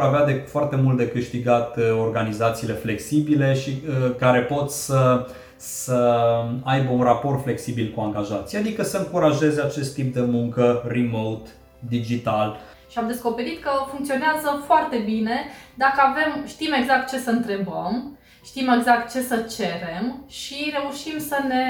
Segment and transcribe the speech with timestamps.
[0.00, 5.26] vor avea de foarte mult de câștigat uh, organizațiile flexibile și uh, care pot să
[5.56, 6.24] să
[6.64, 12.60] aibă un raport flexibil cu angajații, adică să încurajeze acest tip de muncă remote, digital.
[12.90, 15.34] Și am descoperit că funcționează foarte bine
[15.74, 21.36] dacă avem, știm exact ce să întrebăm, știm exact ce să cerem și reușim să
[21.48, 21.64] ne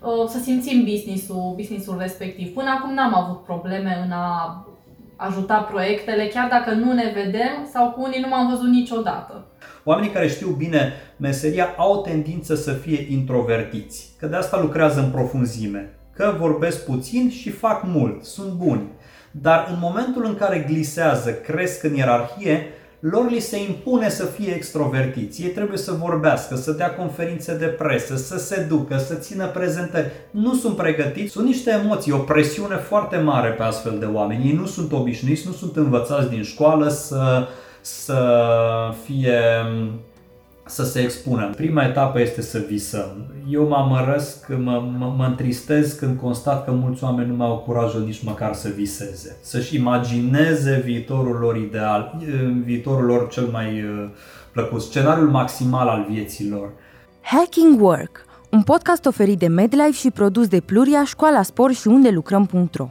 [0.00, 2.54] uh, să simțim business-ul, business-ul respectiv.
[2.54, 4.66] Până acum n-am avut probleme în a
[5.16, 9.46] ajuta proiectele, chiar dacă nu ne vedem sau cu unii nu m-am văzut niciodată.
[9.84, 15.00] Oamenii care știu bine meseria au o tendință să fie introvertiți, că de asta lucrează
[15.00, 18.88] în profunzime, că vorbesc puțin și fac mult, sunt buni.
[19.30, 22.66] Dar în momentul în care glisează, cresc în ierarhie,
[23.10, 25.42] lor li se impune să fie extrovertiți.
[25.42, 30.10] Ei trebuie să vorbească, să dea conferințe de presă, să se ducă, să țină prezentări.
[30.30, 34.46] Nu sunt pregătiți, sunt niște emoții, o presiune foarte mare pe astfel de oameni.
[34.46, 37.46] Ei nu sunt obișnuiți, nu sunt învățați din școală să,
[37.80, 38.18] să
[39.04, 39.40] fie
[40.66, 41.50] să se expună.
[41.56, 43.26] Prima etapă este să visăm.
[43.48, 47.58] Eu mă amărăsc, mă, mă, mă întristez când constat că mulți oameni nu mai au
[47.58, 49.36] curajul nici măcar să viseze.
[49.42, 52.18] Să-și imagineze viitorul lor ideal,
[52.64, 54.08] viitorul lor cel mai uh,
[54.52, 56.72] plăcut, scenariul maximal al vieții lor.
[57.20, 62.10] Hacking Work, un podcast oferit de MedLife și produs de Pluria, Școala Sport și unde
[62.10, 62.90] lucrăm.ro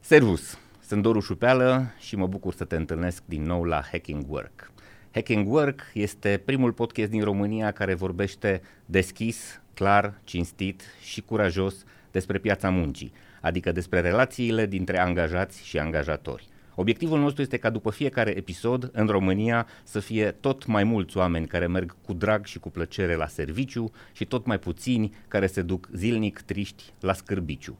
[0.00, 0.59] Servus!
[0.90, 4.72] Sunt Doru Șupeală și mă bucur să te întâlnesc din nou la Hacking Work.
[5.10, 12.38] Hacking Work este primul podcast din România care vorbește deschis, clar, cinstit și curajos despre
[12.38, 16.48] piața muncii, adică despre relațiile dintre angajați și angajatori.
[16.74, 21.46] Obiectivul nostru este ca după fiecare episod în România să fie tot mai mulți oameni
[21.46, 25.62] care merg cu drag și cu plăcere la serviciu și tot mai puțini care se
[25.62, 27.78] duc zilnic triști la scârbiciu.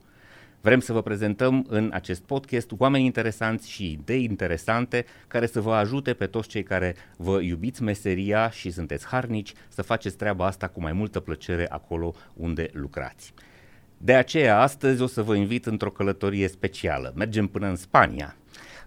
[0.61, 5.75] Vrem să vă prezentăm în acest podcast oameni interesanți și idei interesante care să vă
[5.75, 10.69] ajute pe toți cei care vă iubiți meseria și sunteți harnici să faceți treaba asta
[10.69, 13.34] cu mai multă plăcere acolo unde lucrați.
[13.97, 17.12] De aceea, astăzi o să vă invit într-o călătorie specială.
[17.16, 18.34] Mergem până în Spania,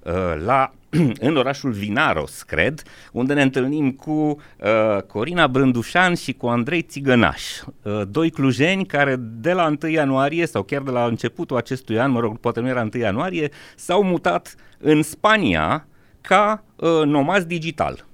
[0.03, 0.73] Uh, la,
[1.27, 7.41] în orașul Vinaros, cred, unde ne întâlnim cu uh, Corina Brândușan și cu Andrei Țigănaș,
[7.83, 12.11] uh, doi clujeni care de la 1 ianuarie sau chiar de la începutul acestui an,
[12.11, 15.87] mă rog, poate nu era 1 ianuarie, s-au mutat în Spania
[16.21, 18.05] ca uh, nomazi digital.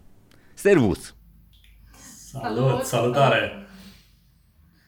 [0.54, 1.16] Servus!
[2.32, 3.68] Salut, salutare!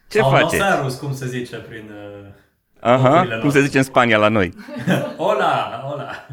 [0.08, 0.62] Ce faceți?
[0.62, 1.90] Servus, cum se zice prin...
[1.90, 2.40] Uh...
[2.84, 4.52] Aha, cum se zice în Spania la noi.
[5.22, 6.26] hola, hola.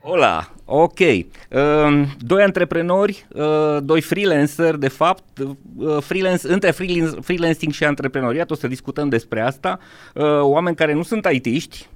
[0.00, 0.98] Hola, ok.
[0.98, 5.24] Uh, doi antreprenori, uh, doi freelancer, de fapt,
[5.76, 6.70] uh, freelance, între
[7.20, 9.78] freelancing și antreprenoriat, o să discutăm despre asta.
[10.14, 11.88] Uh, oameni care nu sunt IT-iști,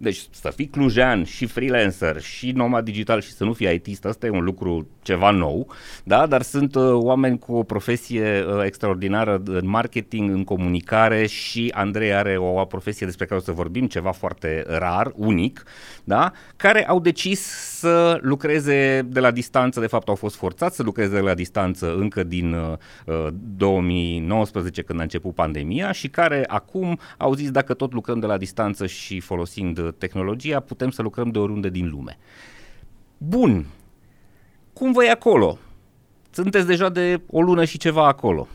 [0.00, 4.26] deci să fii clujean și freelancer și nomad digital și să nu fii ITist, asta
[4.26, 5.72] e un lucru ceva nou,
[6.04, 6.26] da?
[6.26, 12.12] dar sunt uh, oameni cu o profesie uh, extraordinară în marketing, în comunicare și Andrei
[12.14, 15.62] are o, o profesie despre care o să vorbim, ceva foarte rar, unic,
[16.04, 16.32] da?
[16.56, 17.40] care au decis
[17.78, 21.94] să lucreze de la distanță, de fapt au fost forțați să lucreze de la distanță
[21.94, 23.26] încă din uh,
[23.56, 28.36] 2019 când a început pandemia și care acum au zis dacă tot lucrăm de la
[28.36, 32.18] distanță și folosind tehnologia, putem să lucrăm de oriunde din lume.
[33.18, 33.66] Bun,
[34.72, 35.58] cum vă e acolo?
[36.30, 38.46] Sunteți deja de o lună și ceva acolo.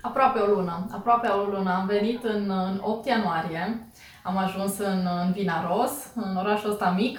[0.00, 1.74] Aproape o lună, aproape o lună.
[1.74, 3.88] Am venit în, în 8 ianuarie,
[4.22, 7.18] am ajuns în, în Vinaros, în orașul ăsta mic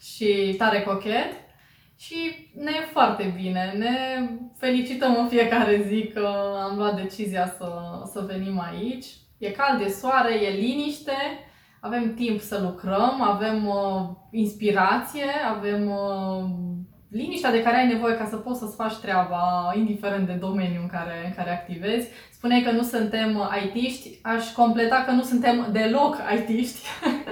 [0.00, 1.32] și tare cochet
[1.96, 3.74] și ne e foarte bine.
[3.76, 3.96] Ne
[4.58, 6.28] felicităm în fiecare zi că
[6.62, 7.70] am luat decizia să,
[8.12, 9.06] să venim aici.
[9.38, 11.12] E cald, e soare, e liniște
[11.80, 16.44] avem timp să lucrăm, avem uh, inspirație, avem uh,
[17.10, 20.88] liniștea de care ai nevoie ca să poți să-ți faci treaba, indiferent de domeniul în
[20.88, 22.08] care, în care activezi.
[22.32, 26.80] Spuneai că nu suntem IT-ști, aș completa că nu suntem deloc IT-ști.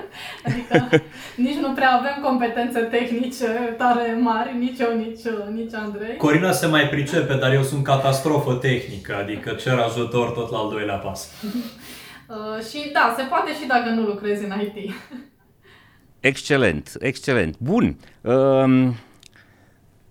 [0.47, 0.89] adică
[1.47, 5.21] nici nu prea avem competențe tehnice tare mari, nici eu, nici,
[5.53, 6.17] nici Andrei.
[6.17, 10.71] Corina se mai pricepe, dar eu sunt catastrofă tehnică, adică cer ajutor tot la al
[10.71, 11.31] doilea pas.
[12.29, 14.95] Uh, și da, se poate și dacă nu lucrezi în IT.
[16.21, 17.59] Excelent, excelent.
[17.59, 17.97] Bun.
[18.21, 18.89] Uh,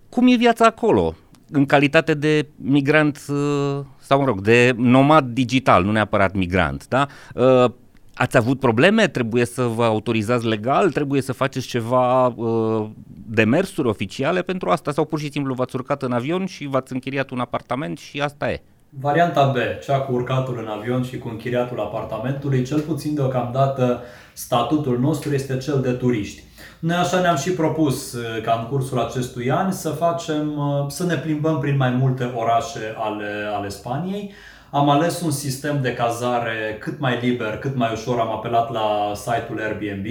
[0.10, 1.16] cum e viața acolo?
[1.52, 7.08] În calitate de migrant uh, sau, mă rog, de nomad digital, nu neapărat migrant, da?
[7.34, 7.72] Uh,
[8.14, 9.08] ați avut probleme?
[9.08, 10.92] Trebuie să vă autorizați legal?
[10.92, 12.88] Trebuie să faceți ceva uh,
[13.28, 14.92] demersuri oficiale pentru asta?
[14.92, 18.52] Sau pur și simplu v-ați urcat în avion și v-ați închiriat un apartament și asta
[18.52, 18.62] e?
[19.00, 24.02] Varianta B, cea cu urcatul în avion și cu închiriatul apartamentului, cel puțin deocamdată
[24.34, 26.44] statutul nostru este cel de turiști.
[26.80, 31.06] Noi așa ne-am și propus uh, ca în cursul acestui an să facem, uh, să
[31.06, 34.34] ne plimbăm prin mai multe orașe ale, ale Spaniei.
[34.72, 39.12] Am ales un sistem de cazare cât mai liber, cât mai ușor, am apelat la
[39.16, 40.06] site-ul Airbnb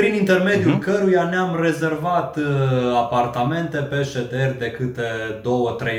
[0.00, 0.84] prin intermediul uh-huh.
[0.84, 2.44] căruia ne-am rezervat uh,
[2.94, 5.02] apartamente pe șederi de câte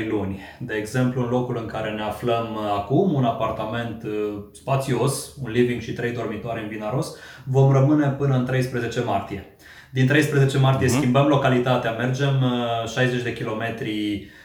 [0.04, 0.40] 2-3 luni.
[0.58, 5.50] De exemplu, în locul în care ne aflăm uh, acum, un apartament uh, spațios, un
[5.50, 9.56] living și 3 dormitoare în Vinaros, vom rămâne până în 13 martie.
[9.90, 10.96] Din 13 martie uh-huh.
[10.96, 12.44] schimbăm localitatea, mergem
[12.86, 13.90] 60 de kilometri
[14.24, 14.41] Uh,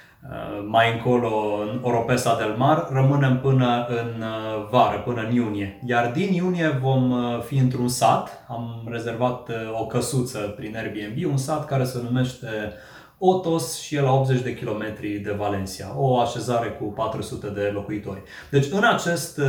[0.66, 5.80] mai încolo în Oropesa del Mar, rămânem până în uh, vară, până în iunie.
[5.86, 9.50] Iar din iunie vom uh, fi într-un sat, am rezervat
[9.80, 12.48] o căsuță prin Airbnb, un sat care se numește
[13.18, 18.22] Otos și e la 80 de kilometri de Valencia, o așezare cu 400 de locuitori.
[18.50, 19.42] Deci în acest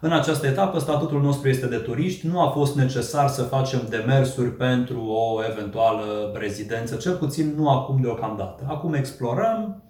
[0.00, 2.26] în această etapă, statutul nostru este de turiști.
[2.26, 8.00] Nu a fost necesar să facem demersuri pentru o eventuală rezidență, cel puțin nu acum
[8.00, 8.64] deocamdată.
[8.68, 9.82] Acum explorăm,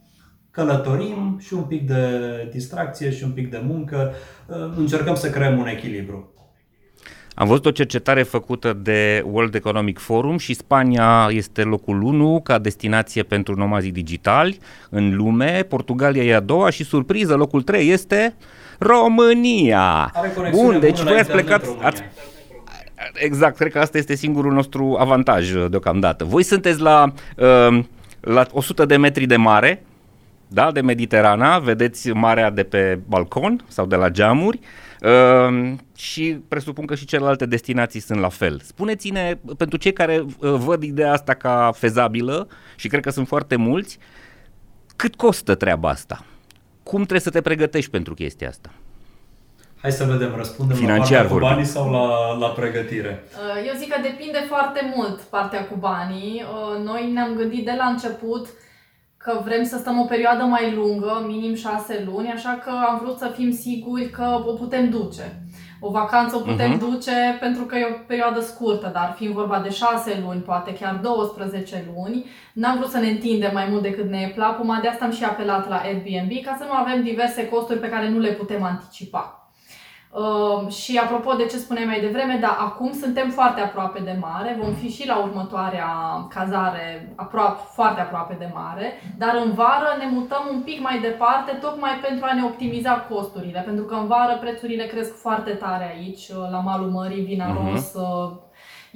[0.50, 2.02] călătorim și un pic de
[2.52, 4.12] distracție și un pic de muncă.
[4.76, 6.30] Încercăm să creăm un echilibru.
[7.34, 12.58] Am văzut o cercetare făcută de World Economic Forum și Spania este locul 1 ca
[12.58, 14.58] destinație pentru nomazii digitali
[14.90, 18.36] în lume, Portugalia e a doua și surpriză, locul 3 este
[18.78, 20.12] România.
[20.50, 21.64] Bun, deci voi ați plecat...
[21.82, 22.02] Ați,
[23.14, 26.24] exact, cred că asta este singurul nostru avantaj deocamdată.
[26.24, 27.84] Voi sunteți la, uh,
[28.20, 29.82] la 100 de metri de mare,
[30.48, 34.60] da, de Mediterana, vedeți marea de pe balcon sau de la geamuri
[35.02, 38.60] uh, și presupun că și celelalte destinații sunt la fel.
[38.64, 43.56] Spuneți-ne, pentru cei care uh, văd ideea asta ca fezabilă și cred că sunt foarte
[43.56, 43.98] mulți,
[44.96, 46.24] cât costă treaba asta?
[46.90, 48.70] Cum trebuie să te pregătești pentru chestia asta?
[49.82, 53.24] Hai să vedem, răspundem Financiar la partea cu banii sau la, la pregătire?
[53.24, 56.44] Uh, eu zic că depinde foarte mult partea cu banii.
[56.44, 58.46] Uh, noi ne-am gândit de la început
[59.16, 63.18] că vrem să stăm o perioadă mai lungă, minim șase luni, așa că am vrut
[63.18, 65.42] să fim siguri că o putem duce.
[65.80, 66.78] O vacanță o putem uh-huh.
[66.78, 70.94] duce pentru că e o perioadă scurtă, dar fiind vorba de 6 luni, poate chiar
[71.02, 75.04] 12 luni, n-am vrut să ne întindem mai mult decât ne e placuma, de asta
[75.04, 78.30] am și apelat la Airbnb ca să nu avem diverse costuri pe care nu le
[78.30, 79.45] putem anticipa.
[80.10, 84.58] Uh, și apropo de ce spuneai mai devreme, da, acum suntem foarte aproape de mare,
[84.62, 85.88] vom fi și la următoarea
[86.28, 91.52] cazare aproape, foarte aproape de mare, dar în vară ne mutăm un pic mai departe,
[91.52, 96.32] tocmai pentru a ne optimiza costurile, pentru că în vară prețurile cresc foarte tare aici,
[96.50, 98.45] la malul mării, Vinaros, uh-huh.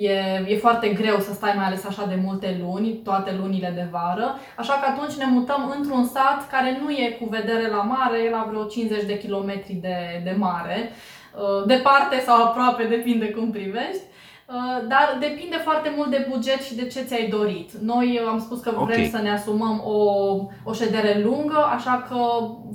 [0.00, 3.88] E, e foarte greu să stai mai ales așa de multe luni, toate lunile de
[3.90, 8.18] vară, așa că atunci ne mutăm într-un sat care nu e cu vedere la mare,
[8.18, 13.50] e la vreo 50 de kilometri de, de mare, uh, departe sau aproape, depinde cum
[13.50, 14.02] privești.
[14.46, 17.72] Uh, dar depinde foarte mult de buget și de ce ți-ai dorit.
[17.72, 19.10] Noi am spus că vrem okay.
[19.12, 19.98] să ne asumăm o,
[20.64, 22.18] o ședere lungă, așa că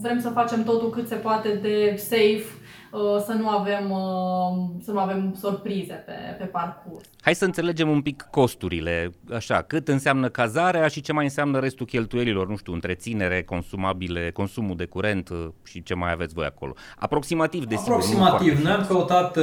[0.01, 2.84] vrem să facem totul cât se poate de safe Uh,
[3.25, 7.05] să nu avem, uh, să nu avem surprize pe, pe parcurs.
[7.21, 11.85] Hai să înțelegem un pic costurile, așa, cât înseamnă cazarea și ce mai înseamnă restul
[11.85, 16.73] cheltuielilor, nu știu, întreținere, consumabile, consumul de curent uh, și ce mai aveți voi acolo.
[16.97, 17.91] Aproximativ, desigur.
[17.91, 18.63] Aproximativ.
[18.63, 19.37] Noi am căutat,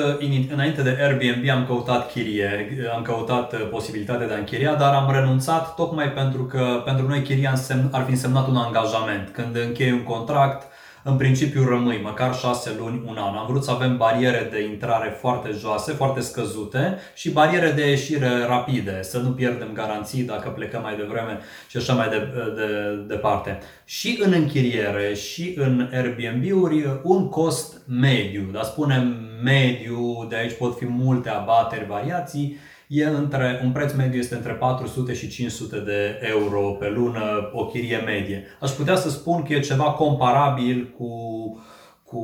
[0.53, 5.75] înainte de Airbnb, am căutat chirie, am căutat posibilitatea de a închiria, dar am renunțat
[5.75, 7.55] tocmai pentru că pentru noi chiria
[7.91, 9.29] ar fi însemnat un angajament.
[9.33, 10.72] Când închei un contract,
[11.05, 13.37] în principiu rămâi măcar 6 luni, un an.
[13.37, 18.45] Am vrut să avem bariere de intrare foarte joase, foarte scăzute și bariere de ieșire
[18.47, 23.59] rapide, să nu pierdem garanții dacă plecăm mai devreme și așa mai de, de, departe.
[23.85, 30.77] Și în închiriere și în Airbnb-uri un cost mediu, dar spunem mediu, de aici pot
[30.77, 32.59] fi multe abateri, variații,
[32.95, 37.67] e între, un preț mediu este între 400 și 500 de euro pe lună, o
[37.67, 38.45] chirie medie.
[38.61, 41.11] Aș putea să spun că e ceva comparabil cu,
[42.05, 42.23] cu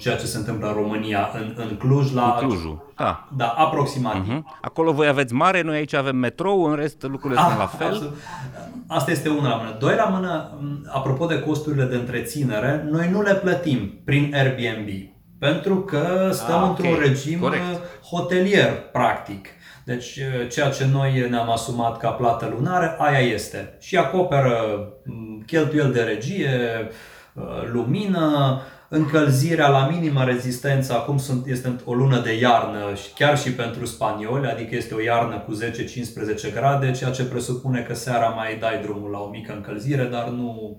[0.00, 2.12] ceea ce se întâmplă în România, în, în Cluj.
[2.12, 3.28] La, cu Clujul, da.
[3.36, 4.38] Da, aproximativ.
[4.38, 4.60] Uh-huh.
[4.60, 7.86] Acolo voi aveți mare, noi aici avem metrou, în rest lucrurile ah, sunt la fel.
[7.86, 8.16] Absolut.
[8.86, 9.76] Asta este una la mână.
[9.78, 10.58] Doi la mână,
[10.92, 14.88] apropo de costurile de întreținere, noi nu le plătim prin Airbnb.
[15.38, 17.08] Pentru că stăm ah, într-un okay.
[17.08, 17.62] regim Corect.
[18.10, 19.46] hotelier, practic.
[19.84, 23.76] Deci uh, ceea ce noi ne-am asumat ca plată lunară, aia este.
[23.80, 26.88] Și acoperă mm, cheltuieli de regie,
[27.34, 33.38] uh, lumină, încălzirea la minimă rezistență, acum sunt, este o lună de iarnă, și chiar
[33.38, 35.58] și pentru spanioli, adică este o iarnă cu
[36.50, 40.28] 10-15 grade, ceea ce presupune că seara mai dai drumul la o mică încălzire, dar
[40.28, 40.78] nu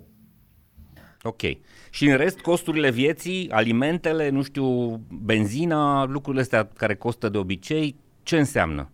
[1.27, 1.41] Ok.
[1.89, 7.95] Și în rest, costurile vieții, alimentele, nu știu, benzina, lucrurile astea care costă de obicei,
[8.23, 8.91] ce înseamnă?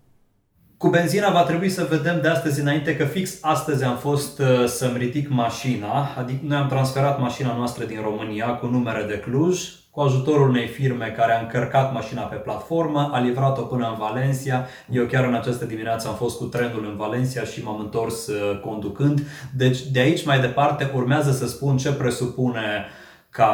[0.82, 4.66] Cu benzina va trebui să vedem de astăzi înainte că fix astăzi am fost uh,
[4.66, 9.62] să-mi ridic mașina, adică noi am transferat mașina noastră din România cu numere de Cluj,
[9.92, 14.68] cu ajutorul unei firme care a încărcat mașina pe platformă, a livrat-o până în Valencia.
[14.90, 18.60] Eu chiar în această dimineață am fost cu trenul în Valencia și m-am întors uh,
[18.60, 19.24] conducând.
[19.56, 22.86] Deci de aici mai departe urmează să spun ce presupune
[23.32, 23.48] ca,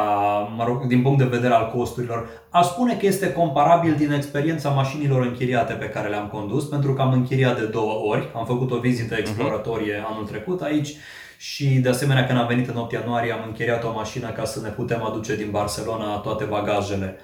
[0.56, 2.28] mă rog, din punct de vedere al costurilor.
[2.50, 7.02] Aș spune că este comparabil din experiența mașinilor închiriate pe care le-am condus, pentru că
[7.02, 8.30] am închiriat de două ori.
[8.34, 9.22] Am făcut o vizită mhm.
[9.22, 10.94] exploratorie anul trecut aici
[11.38, 14.60] și de asemenea când am venit în 8 ianuarie am închiriat o mașină ca să
[14.60, 17.16] ne putem aduce din Barcelona toate bagajele.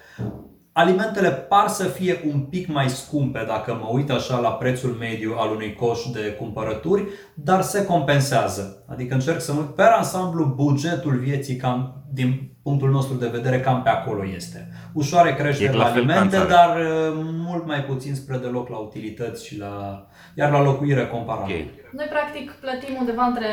[0.76, 5.34] Alimentele par să fie un pic mai scumpe dacă mă uit așa la prețul mediu
[5.38, 8.84] al unui coș de cumpărături, dar se compensează.
[8.88, 13.82] Adică încerc să mă pe ansamblu bugetul vieții cam din punctul nostru de vedere cam
[13.82, 14.68] pe acolo este.
[14.92, 17.12] Ușoare creștere la alimente, dar uh,
[17.46, 21.54] mult mai puțin spre deloc la utilități și la iar la locuire comparabil.
[21.54, 21.90] Okay.
[21.92, 23.48] Noi practic plătim undeva între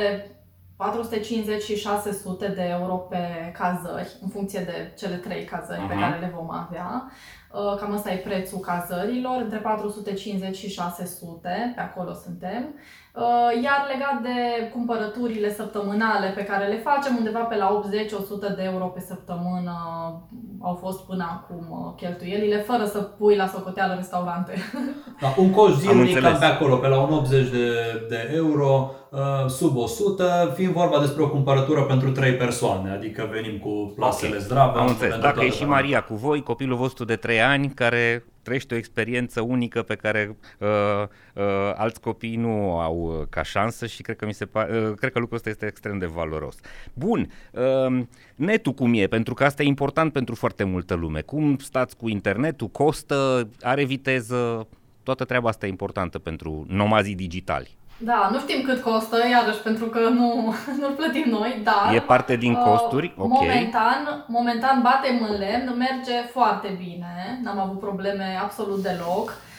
[0.82, 5.88] 450 și 600 de euro pe cazări, în funcție de cele trei cazări uh-huh.
[5.88, 7.12] pe care le vom avea.
[7.52, 12.76] Uh, cam ăsta e prețul cazărilor, între 450 și 600, pe acolo suntem.
[13.16, 17.82] Uh, iar legat de cumpărăturile săptămânale pe care le facem, undeva pe la
[18.52, 19.76] 80-100 de euro pe săptămână
[20.62, 24.54] au fost până acum uh, cheltuielile, fără să pui la socoteală restaurante.
[25.22, 27.58] Da, un coș zilnic cam pe acolo, pe la un 80 de,
[28.10, 33.60] de euro, uh, sub 100, fiind vorba despre o cumpărătură pentru 3 persoane, adică venim
[33.60, 34.42] cu plasele okay.
[34.42, 34.80] zdrave.
[34.80, 35.18] Am înțeles.
[35.18, 39.42] Dacă e și Maria cu voi, copilul vostru de 3 ani, care trăiește o experiență
[39.42, 40.68] unică pe care uh,
[41.34, 41.44] uh,
[41.76, 45.12] alți copii nu au uh, ca șansă și cred că, mi se pa- uh, cred
[45.12, 46.56] că lucrul ăsta este extrem de valoros.
[46.94, 48.04] Bun, uh,
[48.36, 49.08] netul cum e?
[49.08, 51.22] Pentru că asta e important pentru foarte multă lume.
[51.22, 52.68] Cum stați cu internetul?
[52.68, 53.50] Costă?
[53.62, 54.68] Are viteză?
[55.04, 57.80] Toată treaba asta e importantă pentru nomazii digitali.
[58.04, 61.94] Da, nu știm cât costă, iarăși, pentru că nu, nu-l plătim noi, dar...
[61.94, 63.30] E parte din uh, costuri, uh, ok.
[63.30, 69.30] Momentan, momentan batem în lemn, merge foarte bine, n-am avut probleme absolut deloc.
[69.30, 69.51] Uh,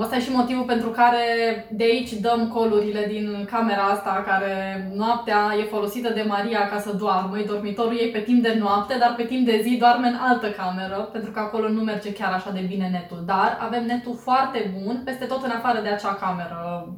[0.00, 1.24] ăsta e și motivul pentru care
[1.70, 4.52] de aici dăm colurile din camera asta care
[4.94, 8.96] noaptea e folosită de Maria ca să doarmă, e dormitorul ei pe timp de noapte,
[8.98, 12.32] dar pe timp de zi doarme în altă cameră, pentru că acolo nu merge chiar
[12.32, 13.22] așa de bine netul.
[13.26, 16.88] Dar avem netul foarte bun peste tot în afară de acea cameră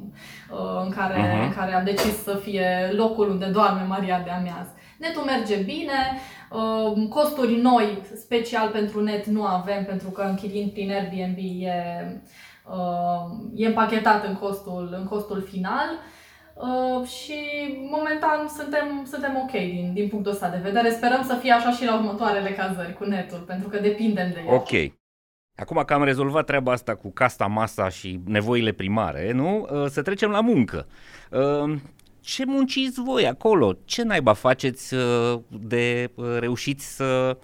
[0.51, 1.43] uh, în care, uh-huh.
[1.43, 4.73] în care am decis să fie locul unde doarme Maria de amiază.
[4.97, 6.34] Netul merge bine, uh,
[7.09, 12.21] costuri noi, special pentru net, nu avem, pentru că închirind prin Airbnb e
[12.69, 15.87] Uh, e împachetat în costul, în costul final.
[16.53, 17.39] Uh, și
[17.91, 20.89] momentan suntem, suntem ok din, din punctul ăsta de vedere.
[20.89, 24.53] Sperăm să fie așa și la următoarele cazări cu netul, pentru că depindem de el.
[24.53, 24.69] Ok.
[25.57, 29.67] Acum că am rezolvat treaba asta cu casta, masa și nevoile primare, nu?
[29.71, 30.87] Uh, să trecem la muncă.
[32.25, 33.77] Ce munciți voi acolo?
[33.85, 34.95] Ce naiba faceți
[35.49, 37.37] de reușiți să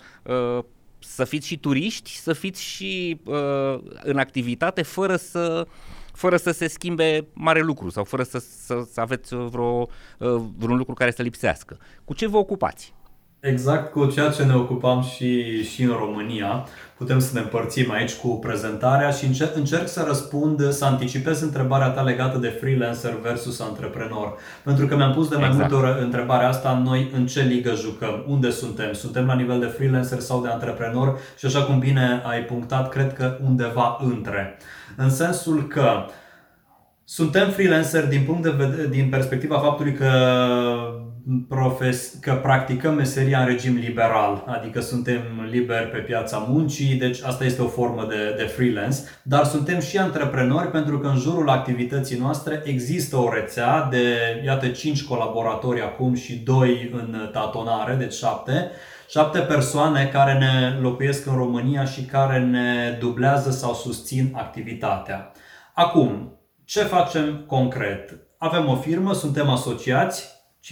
[1.03, 5.67] să fiți și turiști, să fiți și uh, în activitate fără să
[6.13, 10.77] fără să se schimbe mare lucru sau fără să, să, să aveți vreo, uh, vreun
[10.77, 11.77] lucru care să lipsească.
[12.05, 12.93] Cu ce vă ocupați?
[13.39, 16.67] Exact cu ceea ce ne ocupam și, și în România.
[17.01, 21.87] Putem să ne împărțim aici cu prezentarea și încerc, încerc să răspund, să anticipez întrebarea
[21.87, 24.37] ta legată de freelancer versus antreprenor.
[24.63, 25.71] Pentru că mi-am pus de mai exact.
[25.71, 29.65] multe ori întrebarea asta, noi în ce ligă jucăm, unde suntem, suntem la nivel de
[29.65, 34.57] freelancer sau de antreprenor și așa cum bine ai punctat, cred că undeva între.
[34.97, 36.05] În sensul că
[37.03, 40.09] suntem freelancer din punct de vedere, din perspectiva faptului că
[41.47, 47.43] profes- că practicăm meseria în regim liberal, adică suntem liberi pe piața muncii, deci asta
[47.43, 52.17] este o formă de, de freelance, dar suntem și antreprenori pentru că în jurul activității
[52.17, 54.05] noastre există o rețea de,
[54.45, 58.71] iată, 5 colaboratori acum și 2 în tatonare, deci 7,
[59.09, 65.31] șapte persoane care ne locuiesc în România și care ne dublează sau susțin activitatea.
[65.73, 68.17] Acum, ce facem concret?
[68.37, 70.69] Avem o firmă, suntem asociați, 50%,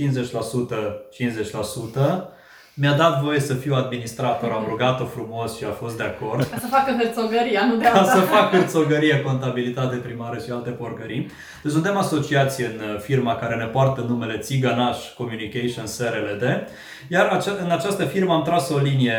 [1.12, 2.38] 50%.
[2.82, 6.48] Mi-a dat voie să fiu administrator, am rugat-o frumos și a fost de acord.
[6.50, 11.32] Ca să facă hârțogăria, nu de Ca să fac hârțogărie, contabilitate primară și alte porcării.
[11.64, 16.68] Deci suntem asociați în uh, firma care ne poartă numele Țigănaș Communication SRLD.
[17.08, 19.18] Iar în această firmă am tras o linie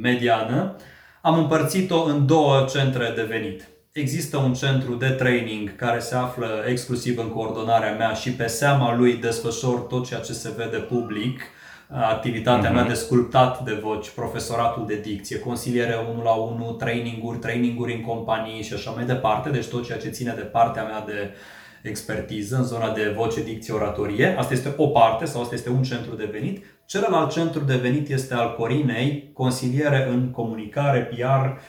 [0.00, 0.76] mediană.
[1.20, 3.71] Am împărțit-o în două centre de venit.
[3.92, 8.96] Există un centru de training care se află exclusiv în coordonarea mea și pe seama
[8.96, 11.40] lui desfășor tot ceea ce se vede public
[11.88, 12.74] activitatea uh-huh.
[12.74, 18.00] mea de sculptat de voci, profesoratul de dicție, consiliere 1 la 1, traininguri, traininguri în
[18.00, 21.34] companii și așa mai departe, deci tot ceea ce ține de partea mea de
[21.82, 24.34] expertiză în zona de voce, dicție, oratorie.
[24.38, 26.64] Asta este o parte sau asta este un centru de venit.
[26.86, 31.60] Celălalt centru de venit este al Corinei, consiliere în comunicare, PR,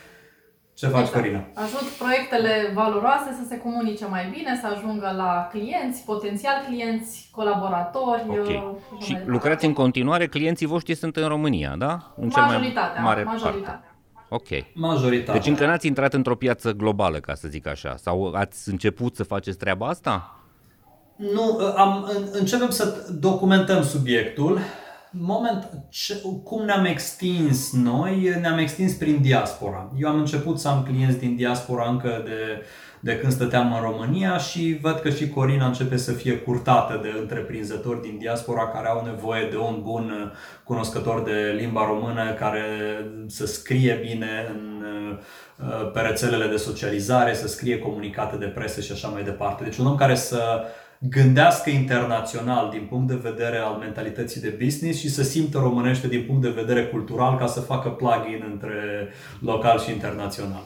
[0.83, 1.21] ce faci, exact.
[1.21, 1.43] Corina?
[1.53, 8.23] Ajut proiectele valoroase să se comunice mai bine, să ajungă la clienți, potențial clienți, colaboratori.
[8.29, 8.63] Okay.
[8.93, 12.13] Uh, și lucrați în continuare, clienții voștri sunt în România, da?
[12.15, 13.93] În majoritatea, mai mare majoritatea.
[14.29, 14.55] Parte.
[14.55, 14.65] Ok.
[14.73, 15.33] Majoritatea.
[15.33, 19.23] Deci încă n-ați intrat într-o piață globală, ca să zic așa, sau ați început să
[19.23, 20.37] faceți treaba asta?
[21.15, 24.59] Nu, am, începem să documentăm subiectul
[25.19, 28.37] moment, ce, cum ne-am extins noi?
[28.41, 29.91] Ne-am extins prin diaspora.
[29.97, 32.65] Eu am început să am clienți din diaspora încă de,
[32.99, 37.13] de când stăteam în România și văd că și Corina începe să fie curtată de
[37.19, 42.63] întreprinzători din diaspora care au nevoie de un bun cunoscător de limba română care
[43.27, 44.83] să scrie bine în,
[45.93, 49.63] pe rețelele de socializare, să scrie comunicate de presă și așa mai departe.
[49.63, 50.63] Deci un om care să
[51.09, 56.23] gândească internațional din punct de vedere al mentalității de business și să simtă românește din
[56.25, 60.65] punct de vedere cultural ca să facă plugin între local și internațional.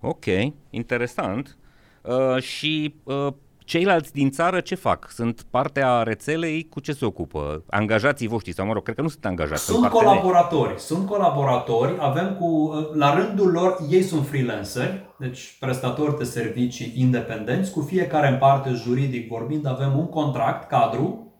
[0.00, 0.24] Ok,
[0.70, 1.56] interesant.
[2.02, 3.32] Uh, și uh,
[3.70, 5.10] Ceilalți din țară ce fac?
[5.10, 6.68] Sunt partea rețelei?
[6.68, 7.64] Cu ce se ocupă?
[7.68, 9.64] Angajații voștri sau, mă rog, cred că nu sunt angajați.
[9.64, 10.74] Sunt, sunt colaboratori.
[10.76, 11.96] Sunt colaboratori.
[12.00, 17.72] Avem cu, la rândul lor, ei sunt freelanceri, deci prestatori de servicii independenți.
[17.72, 21.32] Cu fiecare în parte, juridic vorbind, avem un contract cadru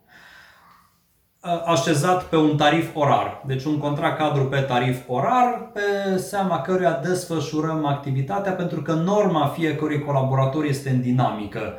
[1.66, 3.42] așezat pe un tarif orar.
[3.46, 9.46] Deci un contract cadru pe tarif orar, pe seama căruia desfășurăm activitatea, pentru că norma
[9.46, 11.75] fiecărui colaborator este în dinamică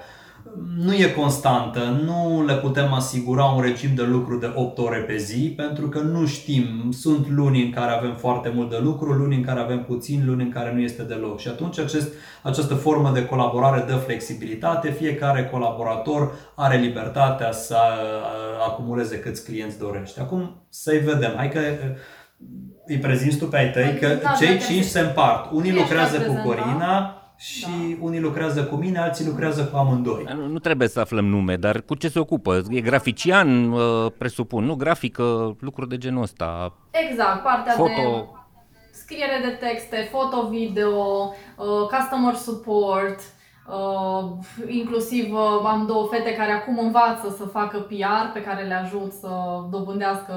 [0.78, 5.18] nu e constantă, nu le putem asigura un regim de lucru de 8 ore pe
[5.18, 9.36] zi, pentru că nu știm, sunt luni în care avem foarte mult de lucru, luni
[9.36, 11.40] în care avem puțin, luni în care nu este deloc.
[11.40, 17.78] Și atunci acest, această formă de colaborare dă flexibilitate, fiecare colaborator are libertatea să
[18.68, 20.22] acumuleze câți clienți dorește.
[20.22, 21.60] Acum să-i vedem, hai că
[22.86, 25.52] îi prezinți tu pe ai tăi, că da, cei cinci se împart.
[25.52, 28.06] Unii lucrează cu Corina, și da.
[28.06, 30.26] unii lucrează cu mine, alții lucrează cu amândoi.
[30.36, 32.62] Nu, nu trebuie să aflăm nume, dar cu ce se ocupă?
[32.70, 34.76] E grafician, uh, presupun, nu?
[34.76, 36.74] Grafică, lucruri de genul ăsta.
[37.10, 37.92] Exact, partea foto...
[37.92, 38.26] de
[38.92, 43.20] scriere de texte, foto, video, uh, customer support,
[43.68, 44.32] Uh,
[44.68, 49.12] inclusiv uh, am două fete care acum învață să facă PR, pe care le ajut
[49.12, 49.30] să
[49.70, 50.34] dobândească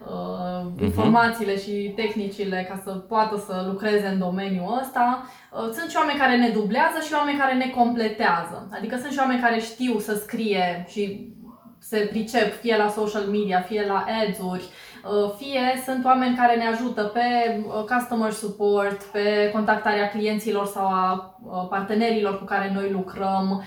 [0.00, 0.82] uh, uh-huh.
[0.82, 5.22] informațiile și tehnicile ca să poată să lucreze în domeniul ăsta.
[5.52, 8.68] Uh, sunt și oameni care ne dublează și oameni care ne completează.
[8.72, 11.32] Adică sunt și oameni care știu să scrie și
[11.78, 16.66] se pricep fie la social media, fie la ads-uri, uh, fie sunt oameni care ne
[16.66, 17.20] ajută pe
[17.58, 21.36] uh, customer support, pe contactarea clienților sau a
[21.70, 23.64] partenerilor cu care noi lucrăm,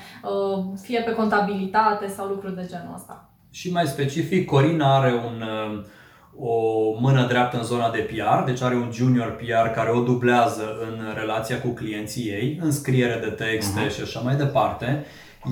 [0.82, 3.30] fie pe contabilitate sau lucruri de genul ăsta.
[3.52, 5.44] Și mai specific, Corina are un
[6.44, 6.56] o
[7.00, 11.14] mână dreaptă în zona de PR, deci are un junior PR care o dublează în
[11.16, 13.94] relația cu clienții ei, în scriere de texte uh-huh.
[13.94, 15.06] și așa mai departe.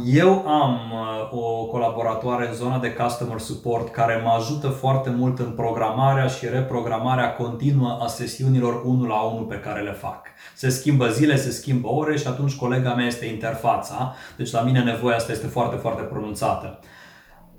[0.05, 5.39] Eu am uh, o colaboratoare în zona de customer support care mă ajută foarte mult
[5.39, 10.27] în programarea și reprogramarea continuă a sesiunilor 1 la 1 pe care le fac.
[10.55, 14.83] Se schimbă zile, se schimbă ore și atunci colega mea este interfața, deci la mine
[14.83, 16.79] nevoia asta este foarte, foarte pronunțată.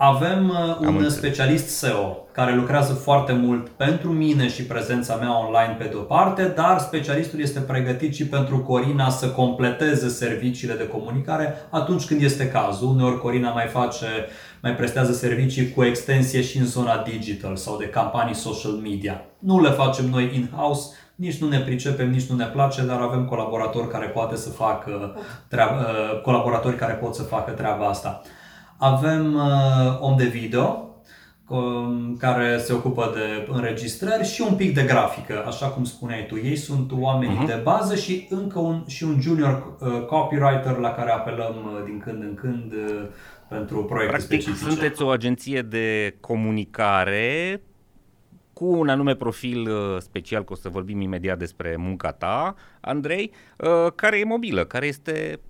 [0.03, 5.47] Avem uh, un Am specialist SEO care lucrează foarte mult pentru mine și prezența mea
[5.47, 10.89] online pe de-o parte, dar specialistul este pregătit și pentru Corina să completeze serviciile de
[10.89, 12.89] comunicare atunci când este cazul.
[12.89, 14.07] Uneori Corina mai face,
[14.63, 19.25] mai prestează servicii cu extensie și în zona digital sau de campanii social media.
[19.39, 23.25] Nu le facem noi in-house, nici nu ne pricepem, nici nu ne place, dar avem
[23.25, 25.17] colaboratori care poate să facă
[25.49, 28.23] treaba, uh, colaboratori care pot să facă treaba asta.
[28.83, 30.95] Avem uh, om de video
[31.49, 36.37] um, care se ocupă de înregistrări și un pic de grafică, așa cum spuneai tu.
[36.37, 37.47] Ei sunt oamenii uh-huh.
[37.47, 41.99] de bază și încă un, și un junior uh, copywriter la care apelăm uh, din
[41.99, 43.07] când în când uh,
[43.49, 44.71] pentru proiecte Practic, specifice.
[44.71, 47.61] sunteți o agenție de comunicare
[48.53, 53.33] cu un anume profil uh, special, că o să vorbim imediat despre munca ta, Andrei,
[53.57, 55.41] uh, care e mobilă, care este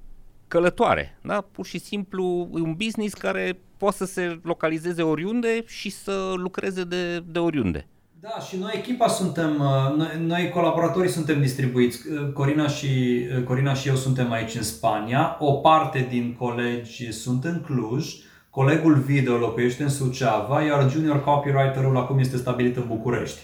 [0.50, 1.18] călătoare.
[1.22, 1.44] Da?
[1.52, 6.84] Pur și simplu e un business care poate să se localizeze oriunde și să lucreze
[6.84, 7.86] de, de oriunde.
[8.20, 11.98] Da, și noi echipa suntem, uh, noi, noi colaboratorii suntem distribuiți.
[12.08, 12.88] Uh, Corina și,
[13.36, 18.14] uh, Corina și eu suntem aici în Spania, o parte din colegi sunt în Cluj,
[18.50, 23.40] Colegul video locuiește în Suceava, iar junior copywriterul acum este stabilit în București.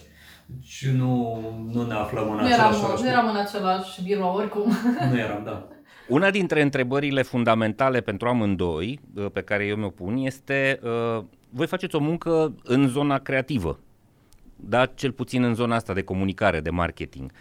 [0.47, 1.41] Deci nu,
[1.73, 3.01] nu ne aflăm în Nu același eram, oraș.
[3.01, 4.73] nu eram în același birou oricum.
[5.11, 5.69] Nu eram, da.
[6.09, 11.67] Una dintre întrebările fundamentale pentru amândoi, uh, pe care eu mi-o pun, este uh, voi
[11.67, 13.79] faceți o muncă în zona creativă,
[14.57, 14.87] da?
[14.87, 17.33] cel puțin în zona asta de comunicare, de marketing.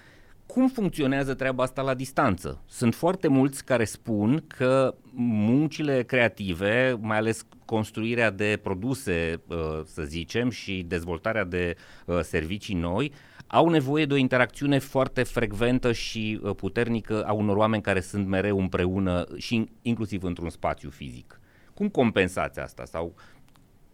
[0.45, 2.63] Cum funcționează treaba asta la distanță?
[2.65, 10.01] Sunt foarte mulți care spun că muncile creative, mai ales construirea de produse, uh, să
[10.03, 13.12] zicem, și dezvoltarea de uh, servicii noi,
[13.47, 18.27] au nevoie de o interacțiune foarte frecventă și uh, puternică a unor oameni care sunt
[18.27, 21.39] mereu împreună și inclusiv într-un spațiu fizic.
[21.73, 23.15] Cum compensați asta sau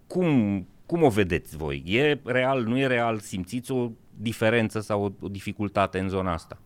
[0.08, 1.84] cum, cum o vedeți voi?
[1.86, 3.20] E real, nu e real?
[3.20, 6.58] Simțiți o diferență sau o, o dificultate în zona asta?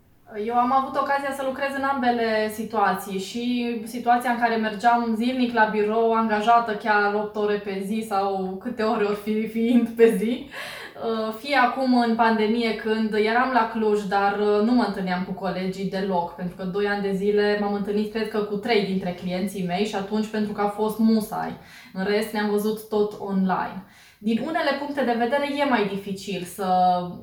[0.46, 5.54] Eu am avut ocazia să lucrez în ambele situații și situația în care mergeam zilnic
[5.54, 10.15] la birou, angajată chiar 8 ore pe zi sau câte ore ori fi fiind pe
[10.18, 15.24] zi, uh, fie acum în pandemie când eram la Cluj, dar uh, nu mă întâlneam
[15.24, 18.86] cu colegii deloc, pentru că 2 ani de zile m-am întâlnit cred că cu 3
[18.86, 21.58] dintre clienții mei și atunci pentru că a fost musai.
[21.94, 23.84] În rest ne-am văzut tot online.
[24.19, 26.67] Din unele puncte de vedere e mai dificil să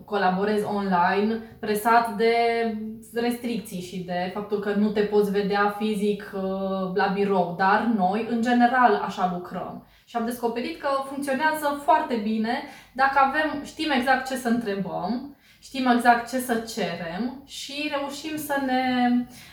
[0.04, 2.34] colaborezi online, presat de
[3.14, 6.42] restricții și de faptul că nu te poți vedea fizic uh,
[6.94, 9.86] la birou, dar noi, în general, așa lucrăm.
[10.04, 15.86] Și am descoperit că funcționează foarte bine dacă avem, știm exact ce să întrebăm, știm
[15.86, 18.84] exact ce să cerem și reușim să ne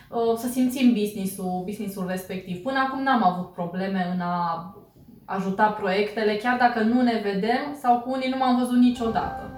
[0.09, 2.61] uh, să simțim business-ul, business-ul respectiv.
[2.61, 4.73] Până acum n-am avut probleme în a
[5.37, 9.51] ajuta proiectele, chiar dacă nu ne vedem sau cu unii nu m-am văzut niciodată.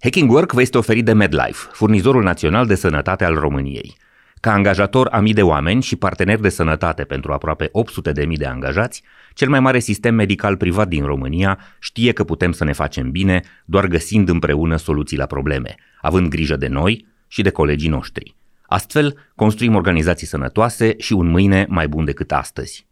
[0.00, 3.96] Hacking Work vă este oferit de MedLife, furnizorul național de sănătate al României.
[4.40, 8.36] Ca angajator a mii de oameni și partener de sănătate pentru aproape 800 de mii
[8.36, 9.02] de angajați,
[9.34, 13.42] cel mai mare sistem medical privat din România știe că putem să ne facem bine
[13.64, 18.35] doar găsind împreună soluții la probleme, având grijă de noi și de colegii noștri.
[18.66, 22.86] Astfel, construim organizații sănătoase și un mâine mai bun decât astăzi.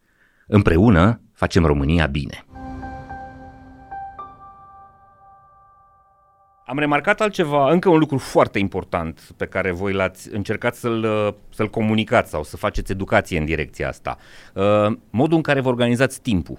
[0.46, 2.44] Împreună facem România bine.
[6.66, 11.06] Am remarcat altceva, încă un lucru foarte important pe care voi l-ați încercat să-l,
[11.50, 14.16] să-l comunicați sau să faceți educație în direcția asta.
[14.54, 16.58] Uh, modul în care vă organizați timpul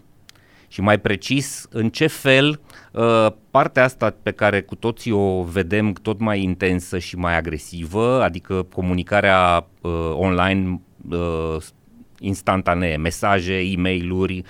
[0.76, 2.60] și mai precis în ce fel
[2.92, 8.24] uh, partea asta pe care cu toții o vedem tot mai intensă și mai agresivă,
[8.24, 10.82] adică comunicarea uh, online
[12.20, 14.44] instantanee, mesaje, e-mail-uri,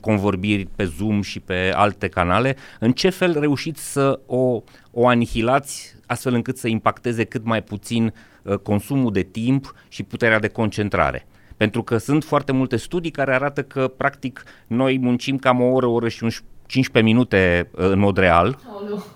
[0.00, 5.96] convorbiri pe Zoom și pe alte canale, în ce fel reușiți să o, o anihilați
[6.06, 11.26] astfel încât să impacteze cât mai puțin uh, consumul de timp și puterea de concentrare?
[11.60, 15.86] Pentru că sunt foarte multe studii care arată că, practic, noi muncim cam o oră,
[15.86, 16.18] o oră și
[16.66, 18.58] 15 minute uh, în mod real,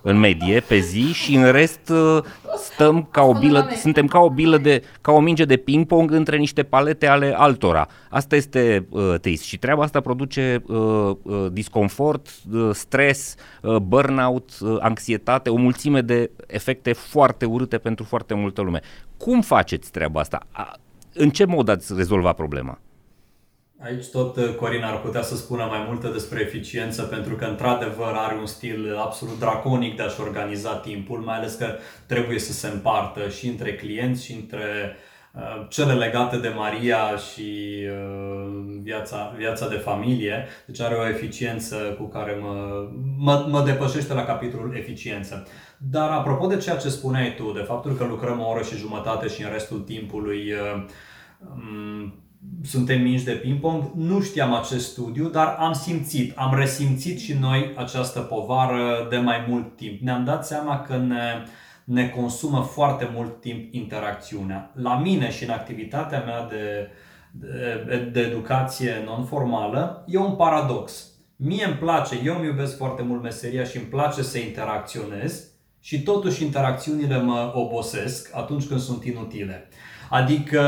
[0.02, 2.22] în medie, pe zi și în rest uh,
[2.56, 6.36] stăm ca o bilă, suntem ca o bilă de, ca o minge de ping-pong între
[6.36, 7.86] niște palete ale altora.
[8.08, 10.76] Asta este uh, trist și treaba asta produce uh,
[11.22, 18.04] uh, disconfort, uh, stres, uh, burnout, uh, anxietate, o mulțime de efecte foarte urâte pentru
[18.04, 18.80] foarte multă lume.
[19.16, 20.46] Cum faceți treaba asta?
[21.14, 22.78] În ce mod ați rezolvat problema?
[23.84, 28.12] Aici tot uh, Corina ar putea să spună mai multe despre eficiență, pentru că într-adevăr
[28.14, 31.66] are un stil absolut draconic de a-și organiza timpul, mai ales că
[32.06, 34.96] trebuie să se împartă și între clienți și între
[35.34, 40.46] uh, cele legate de Maria și uh, viața, viața de familie.
[40.66, 42.86] Deci are o eficiență cu care mă,
[43.18, 45.46] mă, mă depășește la capitolul eficiență.
[45.90, 49.28] Dar apropo de ceea ce spuneai tu, de faptul că lucrăm o oră și jumătate
[49.28, 50.52] și în restul timpului
[51.38, 52.14] um,
[52.62, 53.84] suntem mici de ping-pong.
[53.94, 59.44] Nu știam acest studiu, dar am simțit, am resimțit și noi această povară de mai
[59.48, 60.00] mult timp.
[60.00, 61.44] Ne-am dat seama că ne,
[61.84, 64.70] ne consumă foarte mult timp interacțiunea.
[64.74, 66.90] La mine și în activitatea mea de,
[67.86, 71.08] de, de educație non-formală e un paradox.
[71.36, 75.53] Mie îmi place, eu îmi iubesc foarte mult meseria și îmi place să interacționez
[75.86, 79.68] și totuși interacțiunile mă obosesc atunci când sunt inutile.
[80.10, 80.60] Adică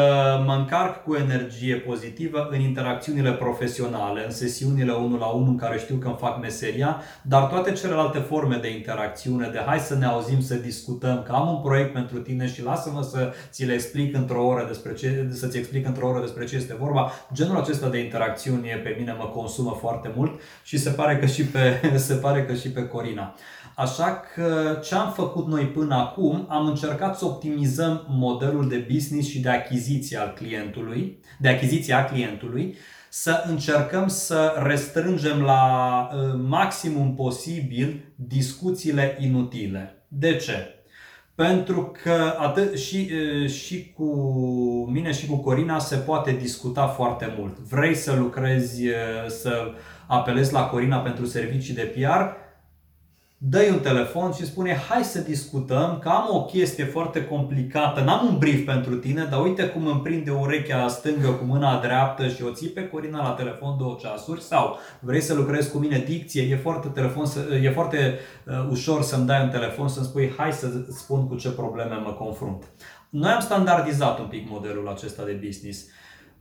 [0.46, 5.79] mă încarc cu energie pozitivă în interacțiunile profesionale, în sesiunile 1 la 1 în care
[5.79, 10.05] știu că îmi fac meseria, dar toate celelalte forme de interacțiune, de hai să ne
[10.05, 14.16] auzim, să discutăm, că am un proiect pentru tine și lasă-mă să ți le explic
[14.16, 17.11] într-o oră despre ce, să-ți explic într-o oră despre ce este vorba.
[17.33, 21.44] Genul acesta de interacțiune pe mine mă consumă foarte mult și se pare că și
[21.44, 23.35] pe, se pare că și pe Corina.
[23.76, 29.04] Așa că ce am făcut noi până acum, am încercat să optimizăm modelul de business
[29.06, 32.74] business și de achiziție al clientului, de achiziție a clientului,
[33.10, 35.62] să încercăm să restrângem la
[36.12, 40.04] uh, maximum posibil discuțiile inutile.
[40.08, 40.70] De ce?
[41.34, 43.10] Pentru că atât și,
[43.42, 44.04] uh, și cu
[44.92, 47.58] mine și cu Corina se poate discuta foarte mult.
[47.58, 48.94] Vrei să lucrezi, uh,
[49.28, 49.72] să
[50.06, 52.44] apelezi la Corina pentru servicii de PR?
[53.38, 58.27] Dă un telefon și spune hai să discutăm, că am o chestie foarte complicată, n-am
[58.27, 62.42] un brief pentru tine, dar uite cum îmi prinde urechea stângă cu mâna dreaptă și
[62.42, 66.42] o ții pe Corina la telefon două ceasuri sau vrei să lucrezi cu mine dicție,
[66.42, 67.25] e foarte, telefon,
[67.62, 71.51] e foarte uh, ușor să-mi dai un telefon să-mi spui hai să spun cu ce
[71.51, 72.64] probleme mă confrunt.
[73.11, 75.87] Noi am standardizat un pic modelul acesta de business.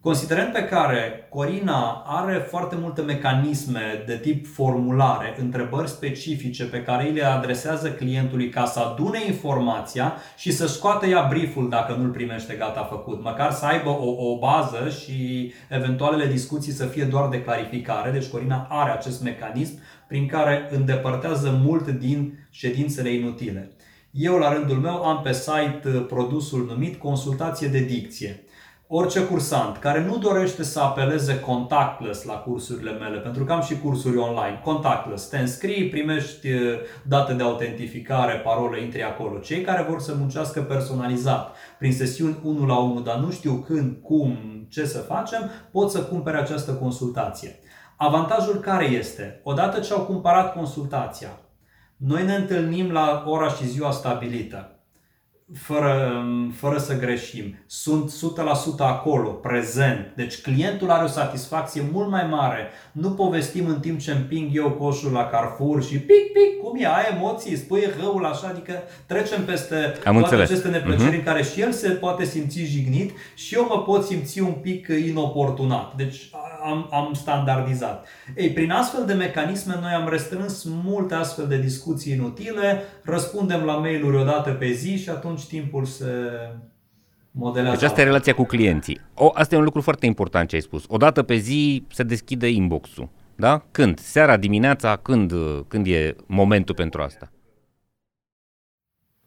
[0.05, 7.07] Considerând pe care Corina are foarte multe mecanisme de tip formulare, întrebări specifice pe care
[7.07, 12.09] îi le adresează clientului ca să adune informația și să scoată ea brieful dacă nu-l
[12.09, 17.29] primește gata făcut, măcar să aibă o, o bază și eventualele discuții să fie doar
[17.29, 18.11] de clarificare.
[18.11, 23.71] Deci Corina are acest mecanism prin care îndepărtează mult din ședințele inutile.
[24.11, 28.44] Eu, la rândul meu, am pe site produsul numit consultație de dicție
[28.87, 33.79] orice cursant care nu dorește să apeleze contactless la cursurile mele, pentru că am și
[33.79, 39.39] cursuri online, contactless, te înscrii, primești uh, date de autentificare, parole, intri acolo.
[39.39, 43.97] Cei care vor să muncească personalizat, prin sesiuni 1 la 1, dar nu știu când,
[44.01, 44.37] cum,
[44.69, 47.59] ce să facem, pot să cumpere această consultație.
[47.97, 49.39] Avantajul care este?
[49.43, 51.39] Odată ce au cumpărat consultația,
[51.97, 54.74] noi ne întâlnim la ora și ziua stabilită
[55.53, 56.23] fără,
[56.55, 57.55] fără să greșim.
[57.65, 60.11] Sunt 100% acolo, prezent.
[60.15, 62.67] Deci clientul are o satisfacție mult mai mare.
[62.91, 66.85] Nu povestim în timp ce împing eu coșul la Carrefour și pic, pic, cum e,
[66.85, 68.73] ai emoții, spui răul așa, adică
[69.05, 70.49] trecem peste Am toate înțeles.
[70.49, 71.17] aceste neplăceri uh-huh.
[71.17, 74.87] în care și el se poate simți jignit și eu mă pot simți un pic
[74.87, 75.95] inoportunat.
[75.95, 76.29] Deci
[76.65, 78.07] am, am standardizat.
[78.35, 83.73] Ei, prin astfel de mecanisme noi am restrâns multe astfel de discuții inutile, răspundem la
[83.73, 86.05] mail-uri o dată pe zi și atunci timpul se
[87.31, 87.77] modelează.
[87.77, 89.01] Deci asta e relația cu clienții.
[89.13, 90.83] O, asta e un lucru foarte important ce ai spus.
[90.87, 93.09] O dată pe zi se deschide inbox-ul.
[93.35, 93.65] Da?
[93.71, 93.99] Când?
[93.99, 94.95] Seara, dimineața?
[94.95, 95.33] Când,
[95.67, 97.31] când e momentul pentru asta?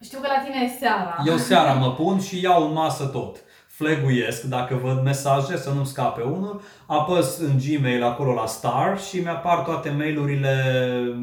[0.03, 1.23] Știu că la tine e seara.
[1.27, 3.37] Eu seara mă pun și iau în masă tot
[3.79, 9.19] fleguiesc dacă văd mesaje, să nu scape unul, apăs în Gmail acolo la star și
[9.19, 10.55] mi-apar toate mailurile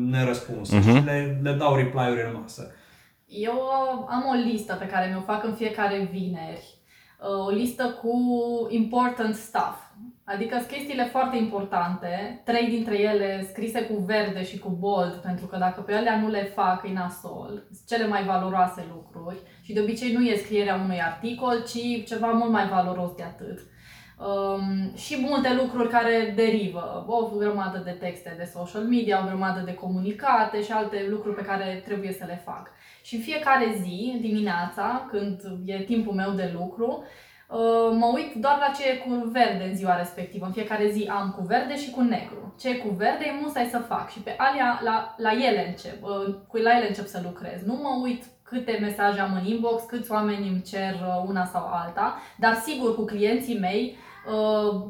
[0.10, 0.84] nerăspunse uh-huh.
[0.84, 2.72] și le, le dau reply-uri în masă.
[3.26, 6.78] Eu uh, am o listă pe care mi-o fac în fiecare vineri.
[7.20, 8.18] Uh, o listă cu
[8.70, 9.84] important stuff.
[10.24, 15.46] Adică sunt chestiile foarte importante, trei dintre ele scrise cu verde și cu bold, pentru
[15.46, 17.64] că dacă pe alea nu le fac, e nasol.
[17.72, 22.28] Sunt cele mai valoroase lucruri și de obicei nu e scrierea unui articol, ci ceva
[22.32, 23.60] mult mai valoros de atât.
[24.18, 29.62] Um, și multe lucruri care derivă, o grămadă de texte de social media, o grămadă
[29.66, 32.72] de comunicate și alte lucruri pe care trebuie să le fac.
[33.06, 37.04] Și în fiecare zi, dimineața, când e timpul meu de lucru,
[37.48, 40.46] Uh, mă uit doar la ce e cu verde în ziua respectivă.
[40.46, 42.56] În fiecare zi am cu verde și cu negru.
[42.60, 46.04] Ce e cu verde e musai să fac și pe alea, la, la ele încep,
[46.04, 47.62] uh, cu la ele încep să lucrez.
[47.66, 51.70] Nu mă uit câte mesaje am în inbox, câți oameni îmi cer uh, una sau
[51.72, 53.98] alta, dar sigur cu clienții mei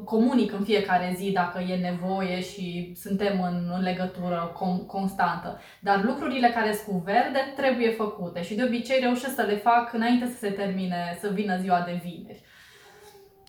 [0.04, 5.60] comunic în fiecare zi dacă e nevoie și suntem în, în legătură con- constantă.
[5.80, 9.92] Dar lucrurile care sunt cu verde trebuie făcute și de obicei reușesc să le fac
[9.92, 12.42] înainte să se termine, să vină ziua de vineri.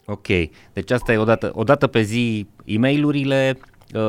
[0.06, 0.28] Ok,
[0.74, 3.50] deci asta e odată, odată pe zi e mail uh,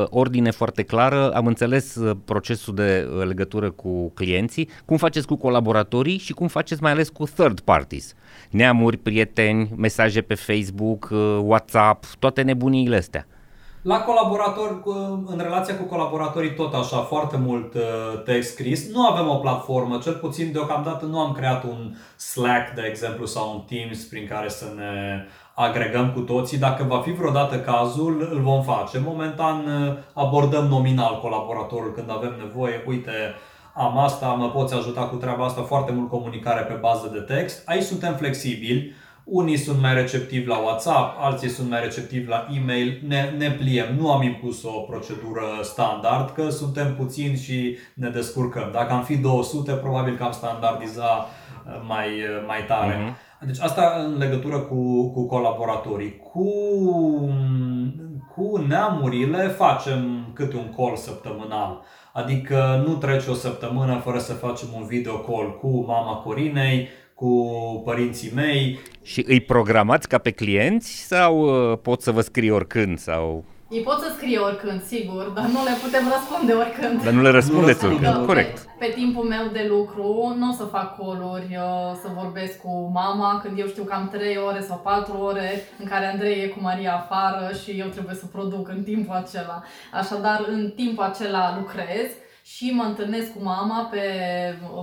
[0.09, 5.35] ordine foarte clară, am înțeles uh, procesul de uh, legătură cu clienții, cum faceți cu
[5.35, 8.13] colaboratorii și cum faceți mai ales cu third parties,
[8.49, 11.09] neamuri, prieteni, mesaje pe Facebook,
[11.41, 13.27] WhatsApp, toate nebuniile astea.
[13.81, 14.81] La colaboratori,
[15.25, 17.75] în relația cu colaboratorii tot așa, foarte mult
[18.25, 18.91] text scris.
[18.93, 23.53] Nu avem o platformă, cel puțin deocamdată nu am creat un Slack, de exemplu, sau
[23.53, 25.25] un Teams prin care să ne
[25.61, 26.57] agregăm cu toții.
[26.57, 28.99] Dacă va fi vreodată cazul, îl vom face.
[29.05, 32.83] Momentan uh, abordăm nominal colaboratorul când avem nevoie.
[32.87, 33.11] Uite,
[33.73, 37.61] am asta, mă poți ajuta cu treaba asta, foarte mult comunicare pe bază de text.
[37.65, 38.93] Aici suntem flexibili.
[39.23, 43.01] Unii sunt mai receptivi la WhatsApp, alții sunt mai receptivi la e-mail.
[43.07, 48.69] Ne, ne pliem, nu am impus o procedură standard, că suntem puțini și ne descurcăm.
[48.73, 51.27] Dacă am fi 200, probabil că am standardiza
[51.65, 52.93] uh, mai, uh, mai tare.
[52.93, 53.28] Uh-huh.
[53.45, 56.17] Deci asta în legătură cu, cu colaboratorii.
[56.17, 56.49] Cu,
[58.35, 61.81] cu neamurile facem câte un call săptămânal.
[62.13, 67.51] Adică nu trece o săptămână fără să facem un video call cu mama Corinei, cu
[67.85, 68.79] părinții mei.
[69.03, 71.39] Și îi programați ca pe clienți sau
[71.71, 72.97] uh, pot să vă scrie oricând?
[72.97, 73.43] sau?
[73.69, 77.03] Ei pot să scrie oricând, sigur, dar nu le putem răspunde oricând.
[77.03, 78.27] Dar nu le răspundeți Nu oricând, răspund.
[78.27, 78.57] corect.
[78.59, 82.89] Pe, pe timpul meu de lucru nu o să fac call-uri, uh, să vorbesc cu
[82.93, 86.47] mama, când eu știu că am 3 ore sau 4 ore în care Andrei e
[86.47, 89.63] cu Maria afară și eu trebuie să produc în timpul acela.
[89.93, 92.07] Așadar, în timpul acela lucrez
[92.43, 94.03] și mă întâlnesc cu mama pe,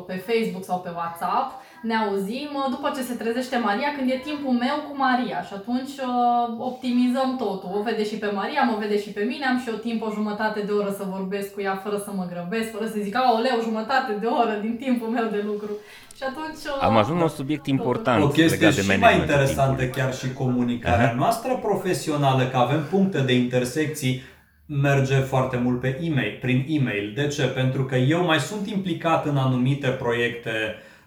[0.07, 4.29] pe Facebook sau pe WhatsApp ne auzim uh, după ce se trezește Maria, când e
[4.31, 7.71] timpul meu cu Maria și atunci uh, optimizăm totul.
[7.79, 10.11] O vede și pe Maria, mă vede și pe mine, am și eu timp o
[10.19, 13.15] jumătate de oră să vorbesc cu ea fără să mă grăbesc, fără să zic,
[13.59, 15.71] o jumătate de oră din timpul meu de lucru.
[16.17, 16.63] Și atunci...
[16.65, 19.81] uh, Am ajuns la un subiect important O chestie legat de și mai managementul interesantă
[19.83, 20.03] timpului.
[20.03, 21.15] chiar și comunicarea Aha.
[21.23, 24.23] noastră profesională, că avem puncte de intersecții,
[24.67, 27.13] merge foarte mult pe e-mail, prin e-mail.
[27.15, 27.43] De ce?
[27.43, 30.51] Pentru că eu mai sunt implicat în anumite proiecte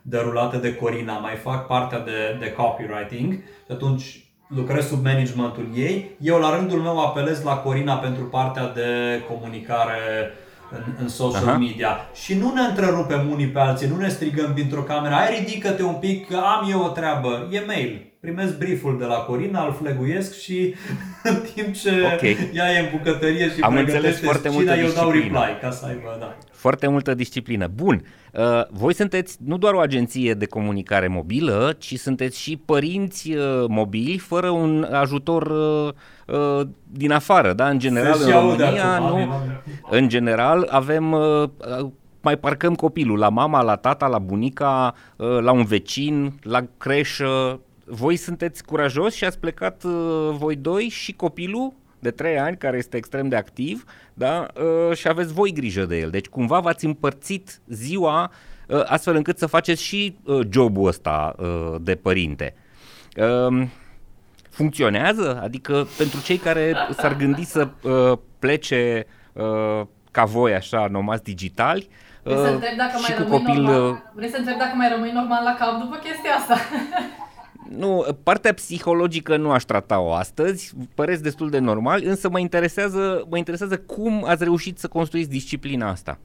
[0.01, 6.15] derulate de Corina, mai fac partea de, de copywriting și atunci lucrez sub managementul ei.
[6.21, 10.31] Eu la rândul meu apelez la Corina pentru partea de comunicare
[10.71, 11.57] în, în social Aha.
[11.57, 15.83] media și nu ne întrerupem unii pe alții, nu ne strigăm dintr-o cameră, hai ridică-te
[15.83, 17.47] un pic că am eu o treabă.
[17.51, 18.08] E mail.
[18.19, 20.75] Primesc brieful de la Corina, îl fleguiesc și
[21.23, 22.21] în timp ce Ok.
[22.53, 25.39] ea e în bucătărie și Am înțeles pregătește foarte scena, multă eu dau disciplină.
[25.45, 26.35] reply ca să aibă, da.
[26.51, 27.67] Foarte multă disciplină.
[27.67, 28.03] Bun.
[28.33, 33.65] Uh, voi sunteți nu doar o agenție de comunicare mobilă, ci sunteți și părinți uh,
[33.67, 35.93] mobili fără un ajutor uh,
[36.59, 37.69] uh, din afară, da?
[37.69, 39.13] În general, Se în și aude România, acum, nu.
[39.13, 39.61] mami, mami.
[39.89, 41.43] În general, avem uh,
[41.79, 41.87] uh,
[42.21, 47.59] mai parcăm copilul la mama, la tata, la bunica, uh, la un vecin, la creșă.
[47.89, 52.77] Voi sunteți curajos și ați plecat uh, voi doi și copilul de 3 ani, care
[52.77, 54.47] este extrem de activ, da?
[54.89, 56.09] uh, și aveți voi grijă de el.
[56.09, 58.31] Deci cumva v-ați împărțit ziua
[58.67, 62.55] uh, astfel încât să faceți și uh, jobul ăsta uh, de părinte.
[63.17, 63.67] Uh,
[64.49, 65.39] funcționează?
[65.43, 71.89] Adică pentru cei care s-ar gândi să uh, plece uh, ca voi așa, nomazi digitali,
[72.23, 73.61] Vrei să uh, întreb dacă și mai cu rămâi copil...
[73.61, 73.91] normal?
[73.91, 76.55] uh, Vrei să întreb dacă mai rămâi normal la cap după chestia asta?
[77.69, 83.37] Nu, partea psihologică nu aș trata-o astăzi, păreți destul de normal, însă mă interesează, mă
[83.37, 86.19] interesează cum ați reușit să construiți disciplina asta.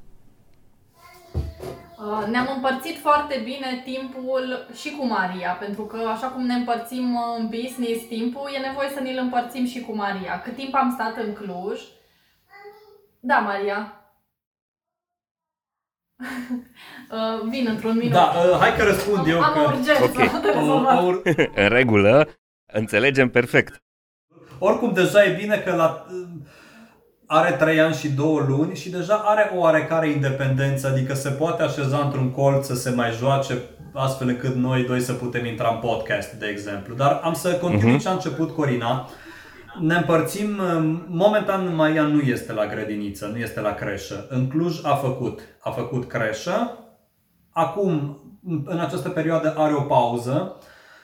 [1.34, 7.14] Uh, Ne-am împărțit foarte bine timpul și cu Maria, pentru că așa cum ne împărțim
[7.14, 10.40] uh, în business timpul, e nevoie să ne-l împărțim și cu Maria.
[10.40, 11.80] Cât timp am stat în Cluj?
[13.20, 14.03] Da, Maria.
[17.10, 18.12] Uh, Vin într-un minut.
[18.12, 19.58] Da, uh, hai că răspund eu am că...
[19.58, 20.12] o urgență Ok.
[20.42, 21.02] de O, rezolvat.
[21.02, 21.08] o,
[21.62, 22.28] În regulă,
[22.72, 23.82] înțelegem perfect.
[24.58, 26.06] Oricum, deja e bine că la,
[27.26, 31.62] are 3 ani și 2 luni și deja are o oarecare independență, adică se poate
[31.62, 33.58] așeza într-un colț să se mai joace
[33.94, 36.94] astfel încât noi doi să putem intra în podcast, de exemplu.
[36.94, 38.00] Dar am să continui Mhm.
[38.02, 39.08] ce a început Corina.
[39.80, 40.60] Ne împărțim,
[41.06, 44.26] momentan Maia nu este la grădiniță, nu este la creșă.
[44.28, 46.78] În Cluj a făcut, a făcut creșă.
[47.50, 48.18] Acum,
[48.64, 50.56] în această perioadă are o pauză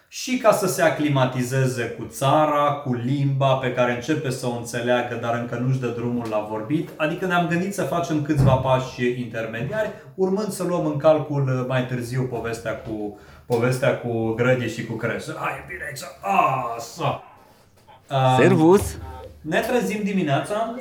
[0.08, 5.18] și ca să se aclimatizeze cu țara, cu limba pe care începe să o înțeleagă,
[5.20, 6.90] dar încă nu-și dă drumul la vorbit.
[6.96, 12.22] Adică ne-am gândit să facem câțiva pași intermediari, urmând să luăm în calcul mai târziu
[12.22, 15.36] povestea cu, povestea cu grădie și cu creșă.
[15.38, 16.00] Hai, e bine aici!
[16.76, 17.29] Așa!
[18.10, 18.98] Um, Servus!
[19.40, 20.74] ne trezim dimineața,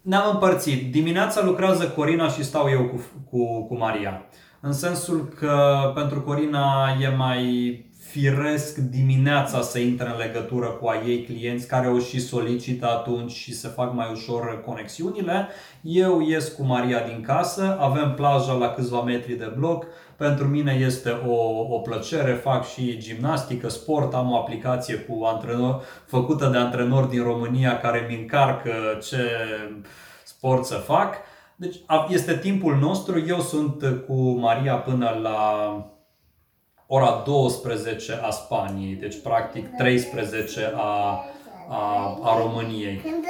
[0.00, 0.92] ne-am împărțit.
[0.92, 4.22] Dimineața lucrează Corina și stau eu cu, cu, cu Maria.
[4.60, 11.02] În sensul că pentru Corina e mai firesc dimineața să intre în legătură cu a
[11.06, 15.48] ei clienți care o și solicită atunci și se fac mai ușor conexiunile.
[15.80, 20.72] Eu ies cu Maria din casă, avem plaja la câțiva metri de bloc, pentru mine
[20.72, 21.34] este o,
[21.74, 27.22] o plăcere, fac și gimnastică, sport, am o aplicație cu antrenor, făcută de antrenori din
[27.22, 29.30] România care mi încarcă ce
[30.24, 31.14] sport să fac.
[31.56, 35.40] Deci a- este timpul nostru, eu sunt cu Maria până la
[36.86, 41.24] ora 12 a Spaniei, deci practic 13 a,
[41.68, 42.96] a, a României.
[42.96, 43.24] Când,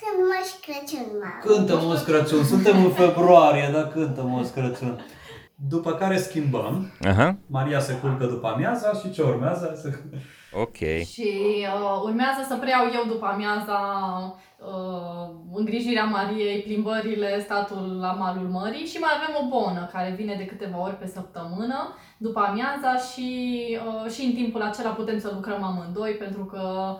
[0.00, 1.26] când Moș Crăciun, mă.
[1.54, 5.04] Cântă Moș Crăciun, suntem în februarie, dar cântă Moș Crăciun.
[5.68, 9.78] După care schimbăm, Aha, Maria se culcă după amiaza și ce urmează?
[9.82, 9.98] Se...
[10.64, 10.76] ok.
[11.12, 11.30] Și
[11.74, 13.80] uh, urmează să preiau eu după amiaza
[14.58, 20.34] uh, îngrijirea Mariei, plimbările, statul la malul mării și mai avem o bonă care vine
[20.38, 23.30] de câteva ori pe săptămână după amiaza și,
[23.86, 26.96] uh, și în timpul acela putem să lucrăm amândoi pentru că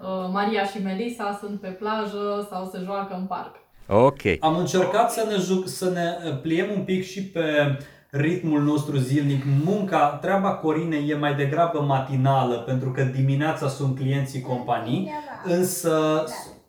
[0.00, 3.54] uh, Maria și Melisa sunt pe plajă sau se joacă în parc.
[3.88, 4.20] Ok.
[4.40, 7.76] Am încercat să ne, juc, să ne pliem un pic și pe
[8.10, 9.42] ritmul nostru zilnic.
[9.64, 15.10] Munca, treaba Corinei e mai degrabă matinală, pentru că dimineața sunt clienții companii,
[15.44, 16.24] însă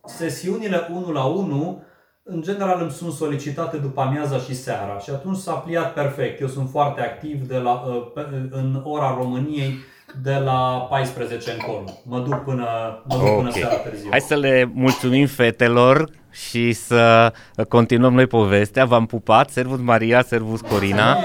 [0.05, 1.81] sesiunile 1 la 1
[2.29, 6.41] în general îmi sunt solicitate după amiaza și seara și atunci s-a pliat perfect.
[6.41, 9.73] Eu sunt foarte activ de la, uh, în ora României
[10.15, 11.83] de la 14 încolo.
[12.03, 12.67] Mă duc până,
[13.07, 13.35] mă duc okay.
[13.35, 14.07] până seara târziu.
[14.09, 17.33] Hai să le mulțumim fetelor și să
[17.69, 18.85] continuăm noi povestea.
[18.85, 19.49] V-am pupat.
[19.49, 21.17] Servus Maria, servus Corina.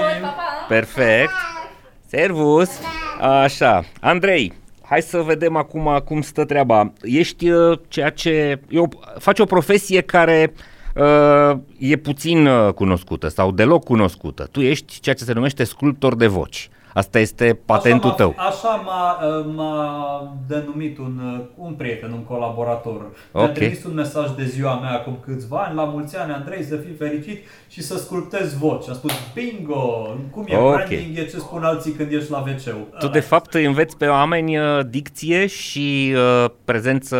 [0.67, 1.31] Perfect.
[2.07, 2.69] Servus.
[3.21, 3.83] Așa.
[3.99, 6.93] Andrei, hai să vedem acum cum stă treaba.
[7.01, 8.59] Ești uh, ceea ce...
[8.69, 10.53] Eu, faci o profesie care
[10.95, 14.47] uh, e puțin uh, cunoscută sau deloc cunoscută.
[14.51, 16.69] Tu ești ceea ce se numește sculptor de voci.
[16.93, 18.35] Asta este patentul așa tău.
[18.37, 19.19] Așa m-a,
[19.55, 23.01] m-a denumit un, un prieten, un colaborator.
[23.31, 23.45] Okay.
[23.45, 26.75] Mi-a trimis un mesaj de ziua mea acum câțiva ani, la mulți ani, Andrei, să
[26.75, 28.87] fii fericit și să sculptezi voci.
[28.87, 30.15] Am spus, bingo!
[30.31, 30.85] Cum e okay.
[30.85, 34.57] branding, e ce spun alții când ești la wc Tu, de fapt, înveți pe oameni
[34.57, 37.17] uh, dicție și uh, prezență,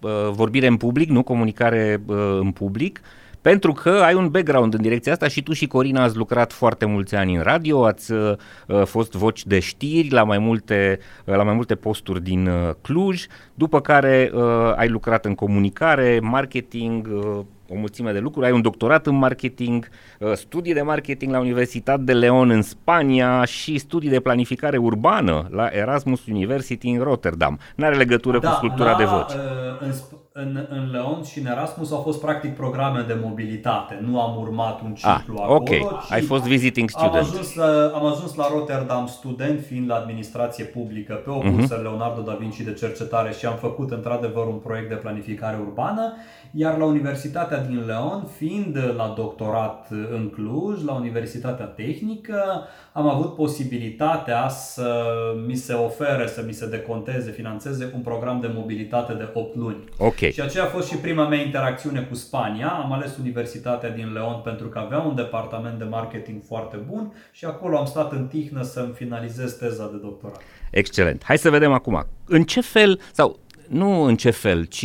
[0.00, 3.00] uh, vorbire în public, nu comunicare uh, în public.
[3.40, 6.84] Pentru că ai un background în direcția asta și tu și Corina ați lucrat foarte
[6.84, 8.32] mulți ani în radio, ați uh,
[8.66, 12.70] uh fost voci de știri la mai multe, uh, la mai multe posturi din uh,
[12.82, 13.26] Cluj,
[13.58, 14.42] după care uh,
[14.76, 19.88] ai lucrat în comunicare, marketing, uh, o mulțime de lucruri, ai un doctorat în marketing,
[20.18, 25.48] uh, studii de marketing la Universitatea de Leon în Spania și studii de planificare urbană
[25.50, 27.58] la Erasmus University în Rotterdam.
[27.74, 29.32] N-are legătură da, cu sculptura la, de voci.
[29.32, 29.92] Uh, în,
[30.32, 33.98] în, în Leon și în Erasmus au fost practic programe de mobilitate.
[34.06, 35.54] Nu am urmat un ah, ciclu ah, acolo.
[35.54, 35.68] Ok,
[36.10, 37.14] ai fost visiting student.
[37.14, 41.78] Am ajuns, la, am ajuns la Rotterdam student fiind la administrație publică pe o bursă
[41.78, 41.82] uh-huh.
[41.82, 46.14] Leonardo da Vinci de cercetare și am făcut într-adevăr un proiect de planificare urbană
[46.50, 53.34] iar la Universitatea din Leon, fiind la doctorat în Cluj, la Universitatea Tehnică, am avut
[53.34, 55.04] posibilitatea să
[55.46, 59.84] mi se ofere, să mi se deconteze, financeze un program de mobilitate de 8 luni.
[59.98, 60.30] Okay.
[60.30, 62.68] Și aceea a fost și prima mea interacțiune cu Spania.
[62.68, 67.44] Am ales Universitatea din Leon pentru că avea un departament de marketing foarte bun și
[67.44, 70.40] acolo am stat în tihnă să-mi finalizez teza de doctorat.
[70.70, 71.24] Excelent.
[71.24, 72.06] Hai să vedem acum.
[72.26, 73.38] În ce fel, sau
[73.68, 74.82] nu în ce fel, ci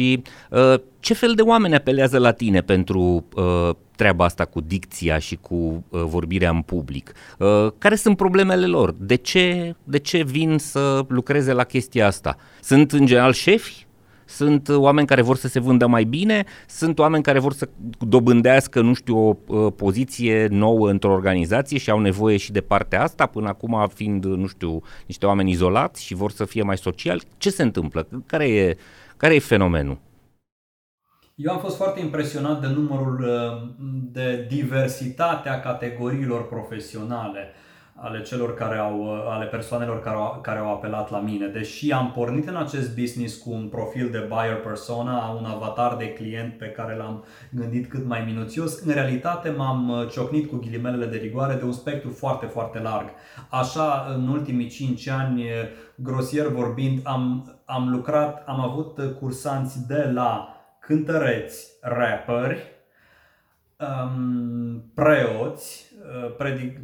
[0.50, 5.36] uh, ce fel de oameni apelează la tine pentru uh, treaba asta cu dicția și
[5.36, 7.12] cu uh, vorbirea în public?
[7.38, 8.96] Uh, care sunt problemele lor?
[8.98, 12.38] De ce, de ce vin să lucreze la chestia asta?
[12.62, 13.86] Sunt în general șefi?
[14.26, 17.70] Sunt oameni care vor să se vândă mai bine, sunt oameni care vor să
[18.00, 23.04] dobândească, nu știu, o uh, poziție nouă într-o organizație și au nevoie și de partea
[23.04, 27.22] asta, până acum fiind, nu știu, niște oameni izolați și vor să fie mai sociali.
[27.38, 28.08] Ce se întâmplă?
[28.26, 28.78] Care e,
[29.18, 29.98] care e fenomenul?
[31.36, 33.70] Eu am fost foarte impresionat de numărul uh,
[34.12, 37.54] de diversitate a categoriilor profesionale
[38.04, 41.48] ale celor care au, uh, ale persoanelor care au, care au apelat la mine.
[41.48, 46.14] Deși am pornit în acest business cu un profil de buyer persona, un avatar de
[46.14, 51.06] client pe care l-am gândit cât mai minuțios, în realitate m-am uh, ciocnit cu ghilimelele
[51.06, 53.10] de rigoare de un spectru foarte, foarte larg.
[53.50, 55.44] Așa, în ultimii 5 ani,
[55.96, 60.48] grosier vorbind, am, am lucrat, am avut cursanți de la
[60.80, 62.74] cântăreți, rapperi,
[63.78, 65.93] um, preoți, uh, predic,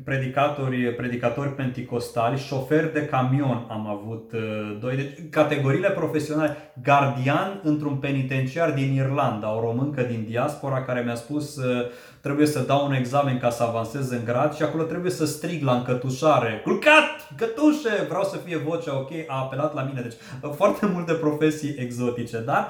[0.03, 7.95] predicatori, predicatori penticostali, șoferi de camion am avut uh, doi, deci categoriile profesionale, gardian într-un
[7.95, 11.85] penitenciar din Irlanda, o româncă din diaspora care mi-a spus uh,
[12.21, 15.63] trebuie să dau un examen ca să avansez în grad și acolo trebuie să strig
[15.63, 16.61] la încătușare.
[16.63, 17.33] Culcat!
[17.35, 18.05] Cătușe!
[18.07, 20.01] Vreau să fie vocea ok, a apelat la mine.
[20.01, 20.15] Deci
[20.55, 22.67] foarte multe profesii exotice, dar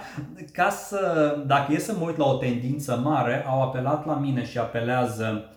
[0.53, 4.45] ca să, dacă e să mă uit la o tendință mare, au apelat la mine
[4.45, 5.53] și apelează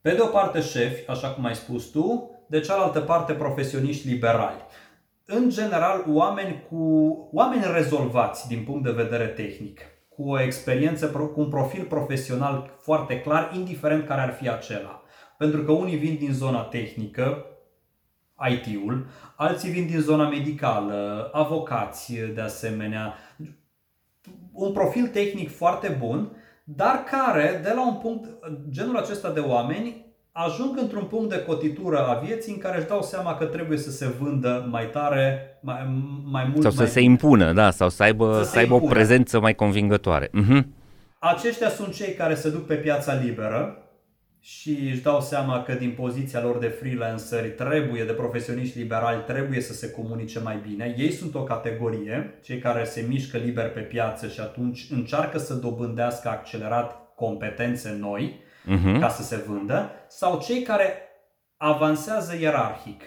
[0.00, 4.64] pe de o parte șefi, așa cum ai spus tu, de cealaltă parte profesioniști liberali.
[5.24, 6.84] În general, oameni cu
[7.32, 13.20] oameni rezolvați din punct de vedere tehnic cu o experiență, cu un profil profesional foarte
[13.20, 15.02] clar, indiferent care ar fi acela.
[15.38, 17.44] Pentru că unii vin din zona tehnică,
[18.48, 23.14] IT-ul, alții vin din zona medicală, avocați de asemenea.
[24.52, 26.36] Un profil tehnic foarte bun,
[26.76, 28.28] dar care, de la un punct,
[28.70, 33.02] genul acesta de oameni, ajung într-un punct de cotitură a vieții în care își dau
[33.02, 35.78] seama că trebuie să se vândă mai tare, mai,
[36.24, 36.62] mai mult.
[36.62, 39.54] Sau să mai se impună, da, sau să aibă, să, să aibă o prezență mai
[39.54, 40.28] convingătoare.
[40.28, 40.62] Uh-huh.
[41.18, 43.78] Aceștia sunt cei care se duc pe piața liberă
[44.40, 49.60] și își dau seama că din poziția lor de freelanceri trebuie, de profesioniști liberali, trebuie
[49.60, 50.94] să se comunice mai bine.
[50.98, 55.54] Ei sunt o categorie, cei care se mișcă liber pe piață și atunci încearcă să
[55.54, 59.00] dobândească accelerat competențe noi uh-huh.
[59.00, 60.92] ca să se vândă, sau cei care
[61.56, 63.02] avansează ierarhic.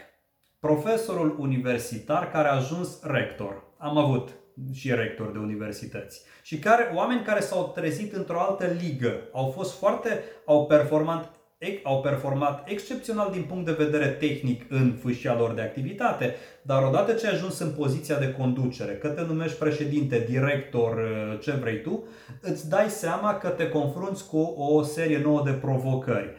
[0.60, 3.64] Profesorul universitar care a ajuns rector.
[3.78, 4.30] Am avut
[4.74, 6.22] și rector de universități.
[6.44, 11.38] Și care, oameni care s-au trezit într-o altă ligă, au fost foarte, au performat
[11.84, 17.14] au performat excepțional din punct de vedere tehnic în fâșia lor de activitate, dar odată
[17.14, 20.98] ce ai ajuns în poziția de conducere, că te numești președinte, director,
[21.42, 22.04] ce vrei tu,
[22.42, 26.30] îți dai seama că te confrunți cu o serie nouă de provocări.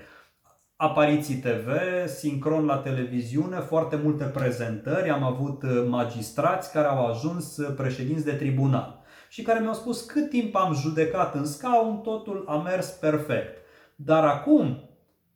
[0.85, 1.69] Apariții TV,
[2.07, 9.03] sincron la televiziune, foarte multe prezentări, am avut magistrați care au ajuns președinți de tribunal
[9.29, 13.57] și care mi-au spus cât timp am judecat în scaun, totul a mers perfect.
[13.97, 14.91] Dar acum,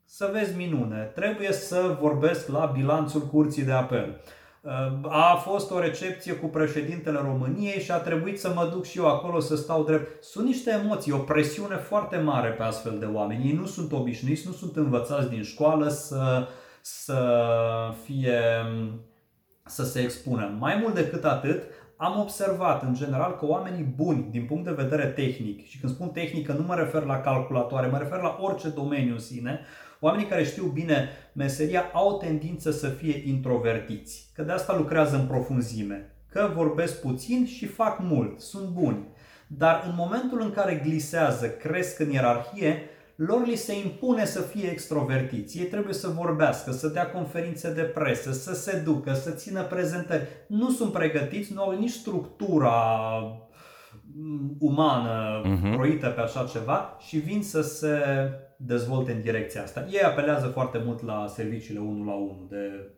[0.05, 4.21] să vezi minune, trebuie să vorbesc la bilanțul curții de apel.
[5.09, 9.07] A fost o recepție cu președintele României și a trebuit să mă duc și eu
[9.07, 10.25] acolo să stau drept.
[10.25, 13.47] Sunt niște emoții, o presiune foarte mare pe astfel de oameni.
[13.47, 16.49] Ei nu sunt obișnuiți, nu sunt învățați din școală să,
[16.81, 17.39] să
[18.05, 18.41] fie
[19.65, 20.57] să se expună.
[20.59, 21.63] Mai mult decât atât,
[21.97, 26.09] am observat în general că oamenii buni din punct de vedere tehnic, și când spun
[26.09, 29.61] tehnică nu mă refer la calculatoare, mă refer la orice domeniu în sine,
[30.01, 35.27] Oamenii care știu bine meseria au tendință să fie introvertiți, că de asta lucrează în
[35.27, 39.07] profunzime, că vorbesc puțin și fac mult, sunt buni.
[39.47, 42.83] Dar în momentul în care glisează, cresc în ierarhie,
[43.17, 45.59] lor li se impune să fie extrovertiți.
[45.59, 50.29] Ei trebuie să vorbească, să dea conferințe de presă, să se ducă, să țină prezentări.
[50.49, 52.73] Nu sunt pregătiți, nu au nici structura
[54.15, 55.73] mm, umană uh-huh.
[55.73, 57.99] croită pe așa ceva și vin să se
[58.61, 59.87] dezvolte în direcția asta.
[59.91, 62.91] Ei apelează foarte mult la serviciile 1 la 1 de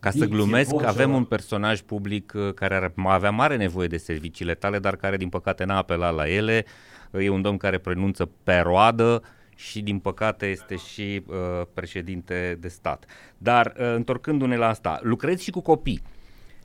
[0.00, 3.96] ca să glumesc, voce, avem un personaj public uh, care ar avea mare nevoie de
[3.96, 6.64] serviciile tale, dar care din păcate n-a apelat la ele.
[7.12, 9.22] E un domn care pronunță pe roadă
[9.54, 11.36] și din păcate este și uh,
[11.74, 13.04] președinte de stat.
[13.38, 16.02] Dar uh, întorcându-ne la asta, lucrezi și cu copii.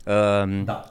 [0.05, 0.89] Uh, da.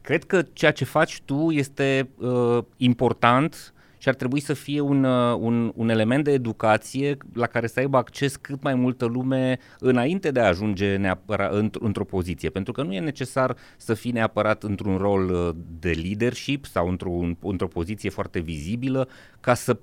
[0.00, 3.73] Cred că ceea ce faci tu este uh, important
[4.04, 7.80] și ar trebui să fie un, uh, un, un element de educație la care să
[7.80, 12.50] aibă acces cât mai multă lume înainte de a ajunge neapărat într-o poziție.
[12.50, 17.10] Pentru că nu e necesar să fii neapărat într-un rol uh, de leadership sau într-o,
[17.40, 19.08] într-o poziție foarte vizibilă
[19.40, 19.78] ca să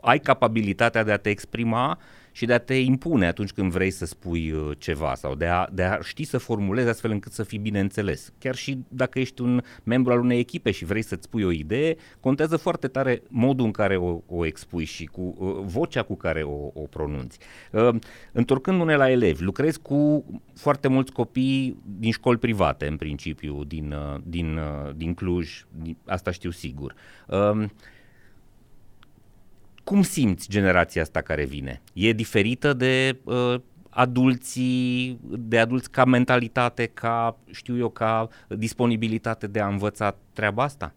[0.00, 1.98] ai capabilitatea de a te exprima
[2.32, 5.68] și de a te impune atunci când vrei să spui uh, ceva sau de a,
[5.72, 8.32] de a ști să formulezi astfel încât să fii bine înțeles.
[8.38, 11.96] Chiar și dacă ești un membru al unei echipe și vrei să-ți spui o idee,
[12.20, 16.42] contează foarte tare modul în care o, o expui și cu uh, vocea cu care
[16.42, 17.38] o, o pronunți.
[17.72, 17.94] Uh,
[18.32, 20.24] întorcându-ne la elevi, lucrezi cu
[20.54, 25.96] foarte mulți copii din școli private, în principiu, din, uh, din, uh, din Cluj, din,
[26.06, 26.94] asta știu sigur.
[27.28, 27.64] Uh,
[29.92, 31.82] cum simți generația asta care vine?
[31.92, 33.54] E diferită de uh,
[33.90, 40.94] adulții, de adulți ca mentalitate, ca, știu eu, ca disponibilitate de a învăța treaba asta?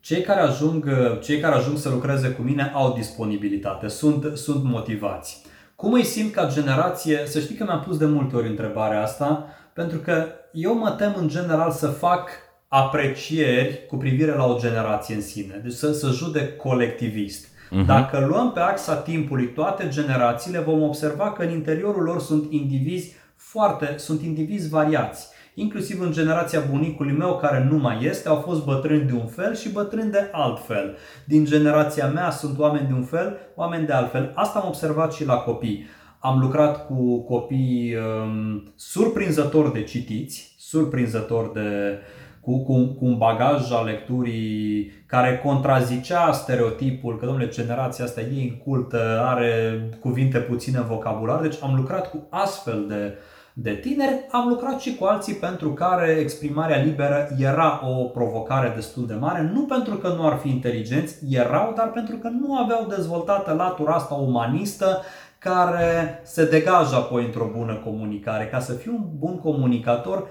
[0.00, 0.88] Cei care ajung,
[1.20, 5.42] cei care ajung să lucreze cu mine au disponibilitate, sunt, sunt motivați.
[5.76, 7.22] Cum îi simt ca generație?
[7.24, 11.14] Să știi că mi-am pus de multe ori întrebarea asta, pentru că eu mă tem
[11.18, 12.30] în general să fac
[12.68, 17.50] aprecieri cu privire la o generație în sine, deci să, să judec colectivist.
[17.72, 17.86] Uh-huh.
[17.86, 23.14] Dacă luăm pe axa timpului toate generațiile, vom observa că în interiorul lor sunt indivizi
[23.36, 25.28] foarte, sunt indivizi variați.
[25.54, 29.54] Inclusiv în generația bunicului meu care nu mai este, au fost bătrâni de un fel
[29.54, 30.96] și bătrâni de alt fel.
[31.24, 34.32] Din generația mea sunt oameni de un fel, oameni de altfel.
[34.34, 35.86] Asta am observat și la copii.
[36.18, 43.16] Am lucrat cu copii um, surprinzător de citiți, surprinzător de uh, cu, cu, cu un
[43.16, 50.78] bagaj al lecturii care contrazicea stereotipul că, domnule, generația asta e incultă, are cuvinte puține
[50.78, 51.40] în vocabular.
[51.40, 53.18] Deci am lucrat cu astfel de,
[53.52, 59.06] de tineri, am lucrat și cu alții pentru care exprimarea liberă era o provocare destul
[59.06, 62.86] de mare, nu pentru că nu ar fi inteligenți, erau, dar pentru că nu aveau
[62.88, 65.02] dezvoltată latura asta umanistă
[65.38, 68.46] care se degajă apoi într-o bună comunicare.
[68.46, 70.26] Ca să fiu un bun comunicator,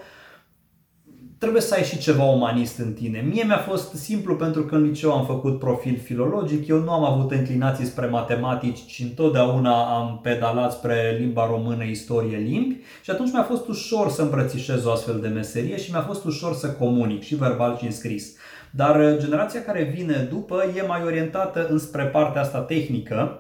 [1.42, 3.26] trebuie să ai și ceva umanist în tine.
[3.32, 7.04] Mie mi-a fost simplu pentru că în liceu am făcut profil filologic, eu nu am
[7.04, 13.32] avut înclinații spre matematici, ci întotdeauna am pedalat spre limba română, istorie, limbi și atunci
[13.32, 17.22] mi-a fost ușor să îmbrățișez o astfel de meserie și mi-a fost ușor să comunic
[17.22, 18.36] și verbal și în scris.
[18.72, 23.40] Dar uh, generația care vine după e mai orientată înspre partea asta tehnică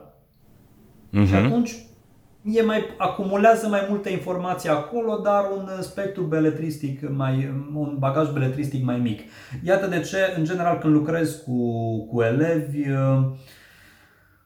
[1.09, 1.27] uh-huh.
[1.27, 1.75] și atunci
[2.43, 8.83] e mai, acumulează mai multe informații acolo, dar un spectru beletristic mai, un bagaj beletristic
[8.83, 9.19] mai mic.
[9.63, 12.83] Iată de ce, în general, când lucrez cu, cu elevi,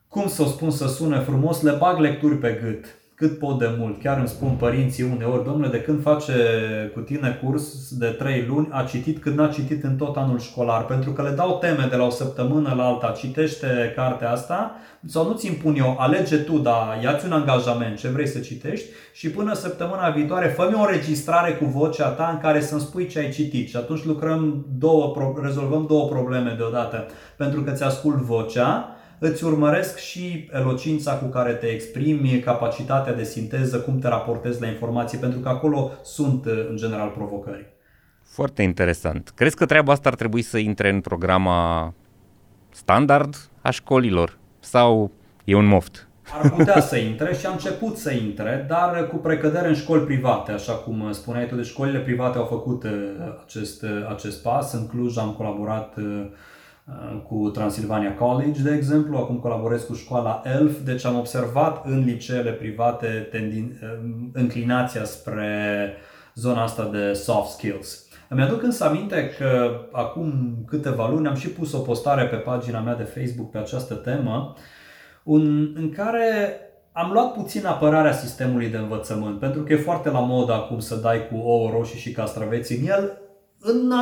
[0.08, 3.74] cum să o spun să sune frumos, le bag lecturi pe gât cât pot de
[3.78, 4.02] mult.
[4.02, 6.32] Chiar îmi spun părinții uneori, domnule, de când face
[6.94, 10.84] cu tine curs de 3 luni, a citit cât n-a citit în tot anul școlar.
[10.84, 14.74] Pentru că le dau teme de la o săptămână la alta, citește cartea asta
[15.06, 18.86] sau nu ți impun eu, alege tu, dar ia-ți un angajament, ce vrei să citești
[19.12, 23.18] și până săptămâna viitoare fă o înregistrare cu vocea ta în care să-mi spui ce
[23.18, 27.06] ai citit și atunci lucrăm două, rezolvăm două probleme deodată.
[27.36, 33.24] Pentru că ți ascult vocea, îți urmăresc și elocința cu care te exprimi, capacitatea de
[33.24, 37.66] sinteză, cum te raportezi la informații, pentru că acolo sunt în general provocări.
[38.24, 39.32] Foarte interesant.
[39.34, 41.94] Crezi că treaba asta ar trebui să intre în programa
[42.70, 45.10] standard a școlilor sau
[45.44, 46.08] e un moft?
[46.42, 50.52] Ar putea să intre și a început să intre, dar cu precădere în școli private,
[50.52, 52.90] așa cum spuneai tu, de școlile private au făcut uh,
[53.44, 54.72] acest, uh, acest pas.
[54.72, 56.32] În Cluj am colaborat uh, Uh,
[57.28, 62.50] cu Transilvania College, de exemplu, acum colaborez cu școala ELF, deci am observat în liceele
[62.50, 63.88] private tendin, uh,
[64.32, 65.92] înclinația spre
[66.34, 68.08] zona asta de soft skills.
[68.28, 72.80] Îmi aduc însă aminte că acum câteva luni am și pus o postare pe pagina
[72.80, 74.54] mea de Facebook pe această temă,
[75.22, 76.60] un, în care
[76.92, 80.94] am luat puțin apărarea sistemului de învățământ, pentru că e foarte la modă acum să
[80.94, 83.18] dai cu ouă roșii și castraveți în el,
[83.60, 83.92] în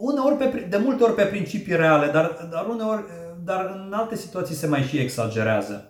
[0.00, 3.04] uneori pe, de multe ori pe principii reale, dar, dar uneori,
[3.44, 5.88] dar în alte situații se mai și exagerează.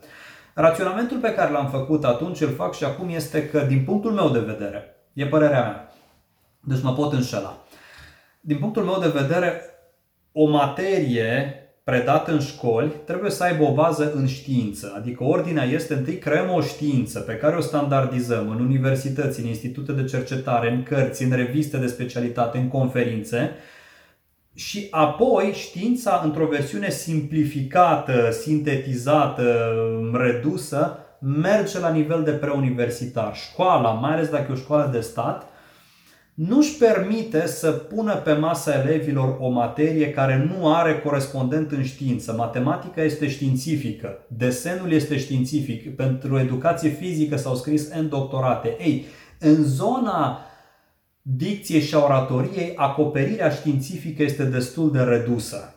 [0.55, 4.31] Raționamentul pe care l-am făcut atunci, îl fac și acum, este că, din punctul meu
[4.31, 5.93] de vedere, e părerea mea,
[6.61, 7.65] deci mă pot înșela.
[8.41, 9.63] Din punctul meu de vedere,
[10.33, 11.55] o materie
[11.85, 14.93] predată în școli trebuie să aibă o bază în știință.
[14.97, 19.93] Adică ordinea este întâi creăm o știință pe care o standardizăm în universități, în institute
[19.93, 23.51] de cercetare, în cărți, în reviste de specialitate, în conferințe
[24.55, 29.75] și apoi știința într-o versiune simplificată, sintetizată,
[30.13, 33.37] redusă, merge la nivel de preuniversitar.
[33.37, 35.49] Școala, mai ales dacă e o școală de stat,
[36.35, 42.33] nu-și permite să pună pe masa elevilor o materie care nu are corespondent în știință.
[42.33, 48.77] Matematica este științifică, desenul este științific, pentru educație fizică s-au scris în doctorate.
[48.81, 49.05] Ei,
[49.39, 50.39] în zona
[51.23, 55.75] dicției și a oratoriei, acoperirea științifică este destul de redusă.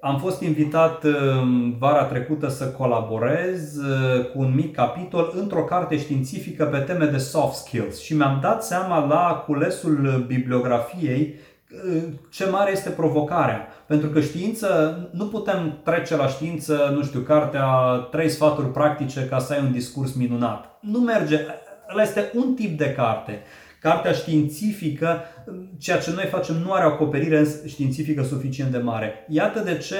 [0.00, 5.98] Am fost invitat um, vara trecută să colaborez uh, cu un mic capitol într-o carte
[5.98, 11.34] științifică pe teme de soft skills și mi-am dat seama la culesul bibliografiei
[11.94, 13.68] uh, ce mare este provocarea.
[13.86, 17.66] Pentru că știință, nu putem trece la știință, nu știu, cartea
[18.10, 20.78] trei sfaturi practice ca să ai un discurs minunat.
[20.80, 21.40] Nu merge.
[21.92, 23.42] Ăla este un tip de carte.
[23.82, 25.20] Cartea științifică,
[25.78, 29.26] ceea ce noi facem, nu are o acoperire științifică suficient de mare.
[29.28, 29.96] Iată de ce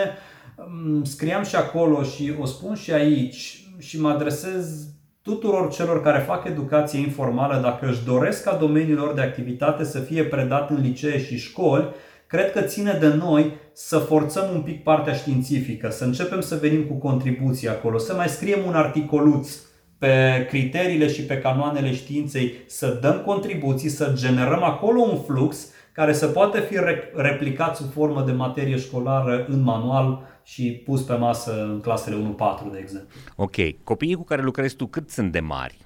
[0.66, 4.87] mm, scriam și acolo și o spun și aici și mă adresez
[5.22, 9.99] tuturor celor care fac educație informală, dacă își doresc ca domeniul lor de activitate să
[9.99, 11.89] fie predat în licee și școli,
[12.26, 16.85] cred că ține de noi să forțăm un pic partea științifică, să începem să venim
[16.85, 19.57] cu contribuții acolo, să mai scriem un articoluț
[20.03, 26.12] pe criteriile și pe canoanele științei să dăm contribuții, să generăm acolo un flux care
[26.12, 26.76] să poată fi
[27.14, 32.72] replicat sub formă de materie școlară în manual și pus pe masă în clasele 1-4,
[32.72, 33.09] de exemplu.
[33.36, 33.55] Ok.
[33.84, 35.78] Copiii cu care lucrezi tu cât sunt de mari?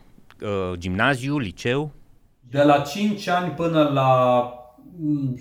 [0.42, 1.92] Uh, gimnaziu, liceu?
[2.40, 4.50] De la 5 ani până la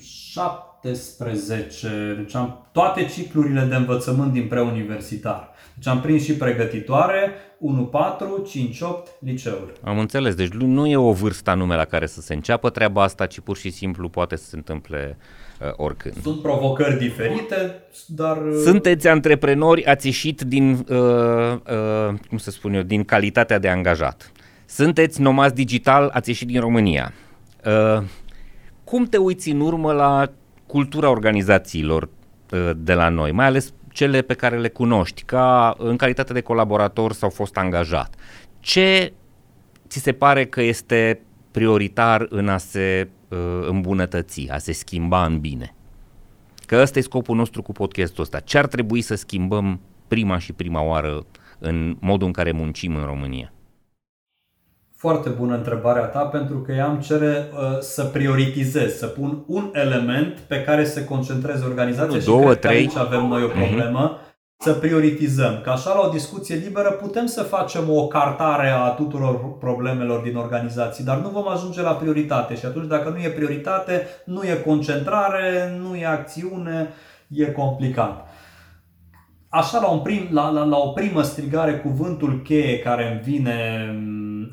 [0.01, 1.87] 17.
[1.87, 5.54] Mm, deci am toate ciclurile de învățământ din preuniversitar.
[5.75, 9.73] Deci am prins și pregătitoare, 1-4, 5-8, liceul.
[9.83, 13.25] Am înțeles, deci nu e o vârstă anume la care să se înceapă treaba asta,
[13.25, 15.17] ci pur și simplu poate să se întâmple
[15.61, 16.15] uh, oricând.
[16.21, 18.37] Sunt provocări diferite, dar...
[18.37, 18.61] Uh...
[18.63, 24.31] Sunteți antreprenori, ați ieșit din, uh, uh, cum să spun eu, din calitatea de angajat.
[24.65, 27.13] Sunteți nomaz digital, ați ieșit din România.
[27.65, 28.03] Uh,
[28.83, 30.31] cum te uiți în urmă la
[30.65, 32.03] cultura organizațiilor
[32.51, 36.41] uh, de la noi, mai ales cele pe care le cunoști, ca în calitate de
[36.41, 38.15] colaborator sau fost angajat.
[38.59, 39.13] Ce
[39.87, 41.21] ți se pare că este
[41.51, 43.37] prioritar în a se uh,
[43.67, 45.75] îmbunătăți, a se schimba în bine?
[46.65, 48.39] Că ăsta e scopul nostru cu podcastul ăsta.
[48.39, 51.25] Ce ar trebui să schimbăm prima și prima oară
[51.59, 53.53] în modul în care muncim în România?
[55.05, 59.69] Foarte bună întrebarea ta pentru că ea îmi cere uh, să prioritizez, să pun un
[59.73, 62.71] element pe care să concentreze organizația și două, cred trei.
[62.71, 63.59] că aici avem noi o mhm.
[63.59, 64.17] problemă.
[64.17, 64.33] Uh-huh.
[64.57, 65.61] Să prioritizăm.
[65.63, 70.35] Ca așa la o discuție liberă putem să facem o cartare a tuturor problemelor din
[70.35, 74.61] organizații, dar nu vom ajunge la prioritate și atunci dacă nu e prioritate, nu e
[74.65, 76.93] concentrare, nu e acțiune,
[77.27, 78.27] e complicat.
[79.49, 83.89] Așa la, un prim, la, la, la o primă strigare, cuvântul cheie care îmi vine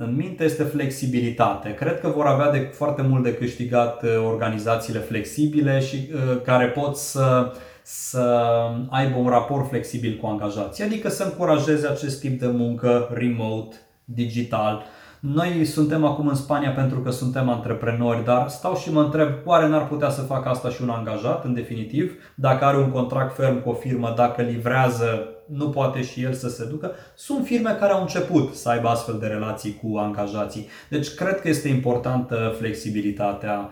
[0.04, 1.74] în minte este flexibilitate.
[1.74, 6.66] Cred că vor avea de foarte mult de câștigat uh, organizațiile flexibile și uh, care
[6.66, 8.42] pot să, să
[8.90, 14.84] aibă un raport flexibil cu angajații, adică să încurajeze acest tip de muncă remote, digital,
[15.22, 19.68] noi suntem acum în Spania pentru că suntem antreprenori, dar stau și mă întreb, oare
[19.68, 22.12] n-ar putea să facă asta și un angajat, în definitiv?
[22.34, 26.48] Dacă are un contract ferm cu o firmă, dacă livrează, nu poate și el să
[26.48, 26.90] se ducă?
[27.14, 30.68] Sunt firme care au început să aibă astfel de relații cu angajații.
[30.88, 33.70] Deci cred că este importantă flexibilitatea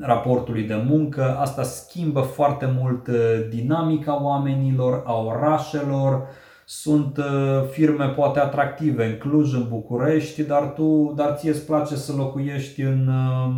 [0.00, 1.36] raportului de muncă.
[1.38, 3.16] Asta schimbă foarte mult uh,
[3.48, 6.26] dinamica oamenilor, a orașelor,
[6.64, 7.24] sunt uh,
[7.70, 12.80] firme poate atractive în Cluj, în București, dar tu, dar ție îți place să locuiești
[12.80, 13.54] în um,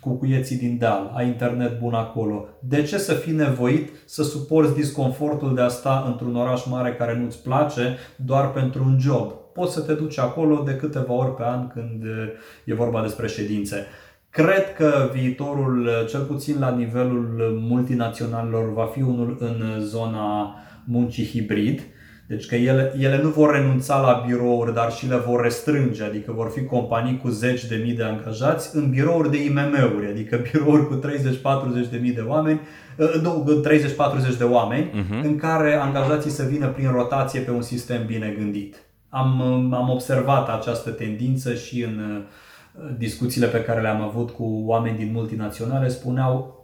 [0.00, 2.46] cucuieții din deal, ai internet bun acolo.
[2.60, 7.18] De ce să fii nevoit să suporți disconfortul de a sta într-un oraș mare care
[7.18, 9.32] nu-ți place doar pentru un job?
[9.52, 12.28] Poți să te duci acolo de câteva ori pe an când uh,
[12.64, 13.86] e vorba despre ședințe.
[14.30, 21.26] Cred că viitorul, uh, cel puțin la nivelul multinaționalilor, va fi unul în zona muncii
[21.26, 21.80] hibrid
[22.26, 26.32] deci că ele, ele nu vor renunța la birouri, dar și le vor restrânge, adică
[26.32, 30.86] vor fi companii cu zeci de mii de angajați în birouri de IMM-uri, adică birouri
[30.86, 31.00] cu
[31.86, 32.60] 30-40 de mii de oameni,
[32.96, 33.62] uh, nu,
[34.34, 35.24] 30-40 de oameni, uh-huh.
[35.24, 38.76] în care angajații să vină prin rotație pe un sistem bine gândit.
[39.08, 39.40] Am,
[39.74, 42.22] am observat această tendință și în uh,
[42.98, 46.55] discuțiile pe care le-am avut cu oameni din multinaționale, spuneau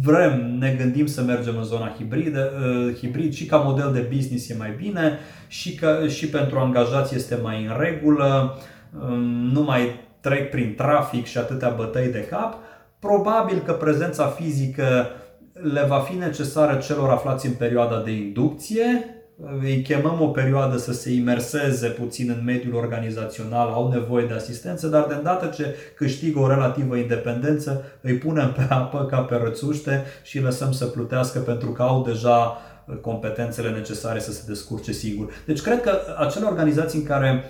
[0.00, 4.48] vrem, ne gândim să mergem în zona hibridă, uh, hibrid și ca model de business
[4.48, 8.58] e mai bine și, că, și pentru angajați este mai în regulă,
[9.00, 9.20] um,
[9.52, 12.54] nu mai trec prin trafic și atâtea bătăi de cap.
[12.98, 15.06] Probabil că prezența fizică
[15.52, 19.15] le va fi necesară celor aflați în perioada de inducție,
[19.60, 24.86] îi chemăm o perioadă să se imerseze puțin în mediul organizațional, au nevoie de asistență,
[24.86, 30.04] dar de îndată ce câștigă o relativă independență, îi punem pe apă ca pe rățuște
[30.22, 32.58] și îi lăsăm să plutească pentru că au deja
[33.00, 35.32] competențele necesare să se descurce singur.
[35.46, 37.44] Deci cred că acele organizații în care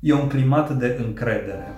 [0.00, 1.74] e un climat de încredere,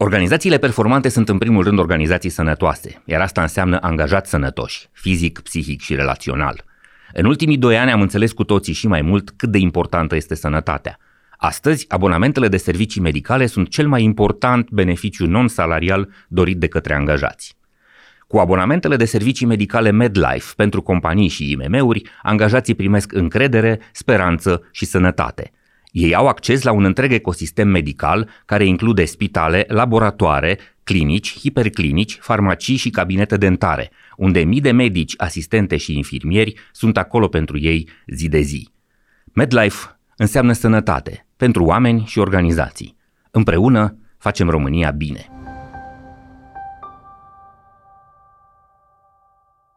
[0.00, 5.80] Organizațiile performante sunt în primul rând organizații sănătoase, iar asta înseamnă angajați sănătoși, fizic, psihic
[5.80, 6.64] și relațional.
[7.12, 10.34] În ultimii doi ani am înțeles cu toții și mai mult cât de importantă este
[10.34, 10.98] sănătatea.
[11.36, 17.56] Astăzi, abonamentele de servicii medicale sunt cel mai important beneficiu non-salarial dorit de către angajați.
[18.26, 24.84] Cu abonamentele de servicii medicale MedLife pentru companii și IMM-uri, angajații primesc încredere, speranță și
[24.84, 25.50] sănătate–
[25.98, 32.76] ei au acces la un întreg ecosistem medical care include spitale, laboratoare, clinici, hiperclinici, farmacii
[32.76, 38.28] și cabinete dentare, unde mii de medici, asistente și infirmieri sunt acolo pentru ei zi
[38.28, 38.68] de zi.
[39.32, 42.96] MedLife înseamnă sănătate pentru oameni și organizații.
[43.30, 45.26] Împreună facem România bine.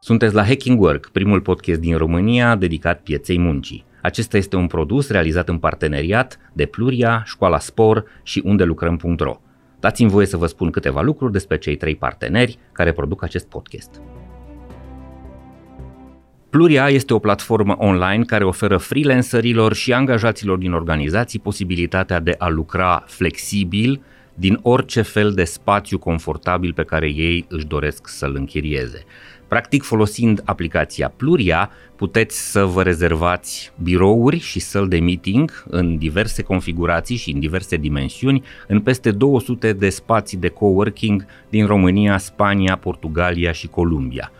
[0.00, 3.84] Sunteți la Hacking Work, primul podcast din România dedicat pieței muncii.
[4.02, 9.40] Acesta este un produs realizat în parteneriat de Pluria, Școala Spor și unde lucrăm.ro.
[9.80, 14.00] Dați-mi voie să vă spun câteva lucruri despre cei trei parteneri care produc acest podcast.
[16.50, 22.48] Pluria este o platformă online care oferă freelancerilor și angajaților din organizații posibilitatea de a
[22.48, 24.02] lucra flexibil
[24.34, 29.04] din orice fel de spațiu confortabil pe care ei își doresc să-l închirieze.
[29.52, 36.42] Practic, folosind aplicația Pluria, puteți să vă rezervați birouri și săli de meeting în diverse
[36.42, 42.76] configurații și în diverse dimensiuni în peste 200 de spații de coworking din România, Spania,
[42.76, 44.32] Portugalia și Columbia.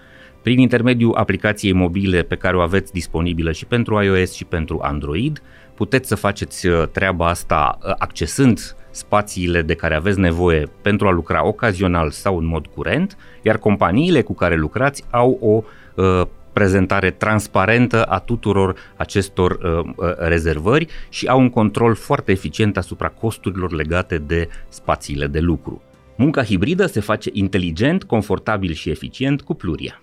[0.42, 5.42] Prin intermediul aplicației mobile pe care o aveți disponibilă și pentru iOS și pentru Android,
[5.74, 11.10] puteți să faceți uh, treaba asta uh, accesând spațiile de care aveți nevoie pentru a
[11.10, 15.62] lucra ocazional sau în mod curent, iar companiile cu care lucrați au o
[16.02, 22.76] uh, prezentare transparentă a tuturor acestor uh, uh, rezervări și au un control foarte eficient
[22.76, 25.82] asupra costurilor legate de spațiile de lucru.
[26.16, 30.02] Munca hibridă se face inteligent, confortabil și eficient cu Pluria.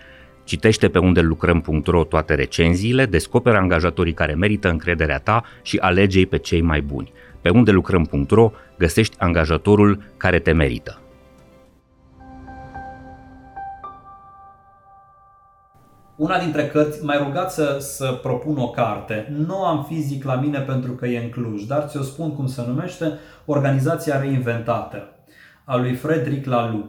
[0.51, 6.37] Citește pe unde lucrăm.ro toate recenziile, descoperă angajatorii care merită încrederea ta și alege pe
[6.37, 7.11] cei mai buni.
[7.41, 11.01] Pe unde lucrăm.ro găsești angajatorul care te merită.
[16.15, 19.33] Una dintre cărți, mai rugat să, să propun o carte.
[19.37, 22.63] Nu am fizic la mine pentru că e în Cluj, dar ți-o spun cum se
[22.67, 25.15] numește Organizația Reinventată
[25.63, 26.85] a lui Frederic Laloux.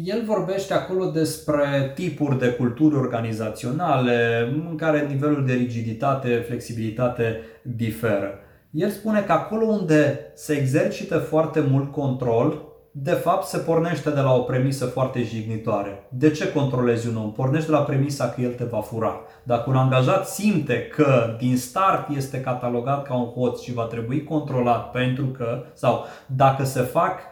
[0.00, 8.38] El vorbește acolo despre tipuri de culturi organizaționale în care nivelul de rigiditate, flexibilitate diferă.
[8.70, 12.62] El spune că acolo unde se exercită foarte mult control,
[12.94, 16.06] de fapt se pornește de la o premisă foarte jignitoare.
[16.08, 17.32] De ce controlezi un om?
[17.32, 19.20] Pornește de la premisa că el te va fura.
[19.42, 24.24] Dacă un angajat simte că din start este catalogat ca un hoț și va trebui
[24.24, 27.31] controlat pentru că, sau dacă se fac um,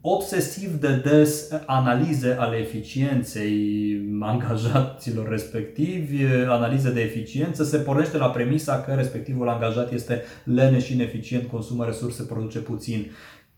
[0.00, 8.80] obsesiv de des analize ale eficienței angajaților respectivi, analize de eficiență, se pornește la premisa
[8.80, 13.06] că respectivul angajat este leneș și ineficient, consumă resurse, produce puțin.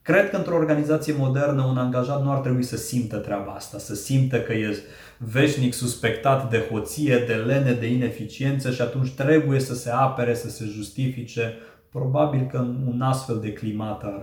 [0.02, 3.94] Cred că într-o organizație modernă un angajat nu ar trebui să simtă treaba asta, să
[3.94, 4.76] simtă că e
[5.18, 10.50] veșnic suspectat de hoție, de lene, de ineficiență și atunci trebuie să se apere, să
[10.50, 11.54] se justifice.
[11.90, 14.22] Probabil că un astfel de climat ar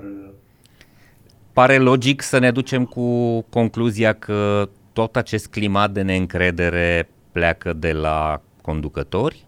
[1.57, 7.91] pare logic să ne ducem cu concluzia că tot acest climat de neîncredere pleacă de
[7.91, 9.45] la conducători,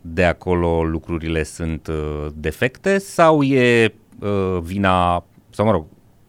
[0.00, 5.86] de acolo lucrurile sunt uh, defecte sau e uh, vina, sau mă rog,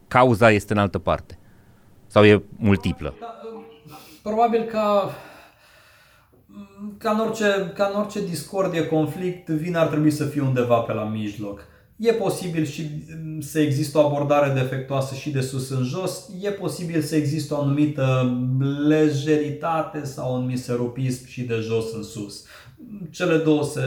[0.07, 1.39] cauza este în altă parte?
[2.07, 3.13] Sau e multiplă?
[3.19, 3.39] Da,
[4.23, 5.01] probabil că
[6.97, 10.93] ca în, orice, ca în orice discordie, conflict, vina ar trebui să fie undeva pe
[10.93, 11.67] la mijloc.
[11.99, 12.89] E posibil și
[13.23, 17.53] mm, să există o abordare defectuoasă și de sus în jos, e posibil să există
[17.53, 18.37] o anumită
[18.87, 22.45] lejeritate sau un miserupism și de jos în sus.
[23.09, 23.81] Cele două se,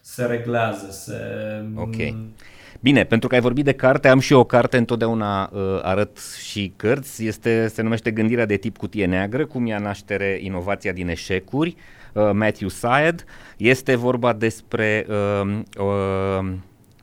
[0.00, 1.14] se reglează, se...
[1.74, 1.94] Ok.
[2.80, 6.18] Bine, pentru că ai vorbit de carte, am și eu o carte, întotdeauna uh, arăt
[6.48, 11.08] și cărți, este, se numește Gândirea de tip cutie neagră, cum ia naștere inovația din
[11.08, 11.76] eșecuri,
[12.12, 13.24] uh, Matthew Syed.
[13.56, 16.52] Este vorba despre uh, uh,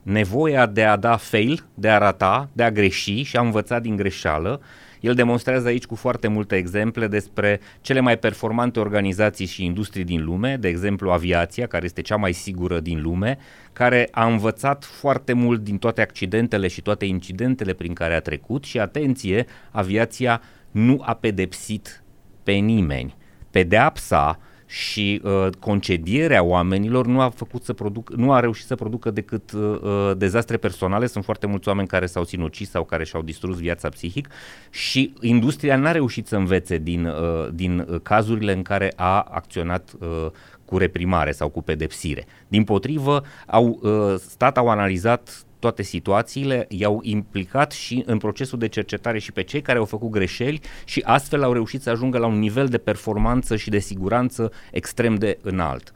[0.08, 3.96] nevoia de a da fail, de a rata, de a greși și a învăța din
[3.96, 4.60] greșeală.
[5.00, 10.24] El demonstrează aici cu foarte multe exemple despre cele mai performante organizații și industrii din
[10.24, 13.38] lume, de exemplu aviația, care este cea mai sigură din lume,
[13.72, 18.64] care a învățat foarte mult din toate accidentele și toate incidentele prin care a trecut
[18.64, 22.02] și atenție, aviația nu a pedepsit
[22.42, 23.16] pe nimeni.
[23.50, 24.38] Pedeapsa
[24.70, 29.52] și uh, concedierea oamenilor nu a făcut să produc, nu a reușit să producă decât
[29.52, 31.06] uh, uh, dezastre personale.
[31.06, 34.28] Sunt foarte mulți oameni care s-au sinucis sau care și-au distrus viața psihic
[34.70, 39.92] și industria n-a reușit să învețe din, uh, din uh, cazurile în care a acționat
[39.98, 40.26] uh,
[40.64, 42.26] cu reprimare sau cu pedepsire.
[42.48, 48.68] Din potrivă, au uh, stat, au analizat toate situațiile, i-au implicat și în procesul de
[48.68, 52.26] cercetare și pe cei care au făcut greșeli și astfel au reușit să ajungă la
[52.26, 55.92] un nivel de performanță și de siguranță extrem de înalt.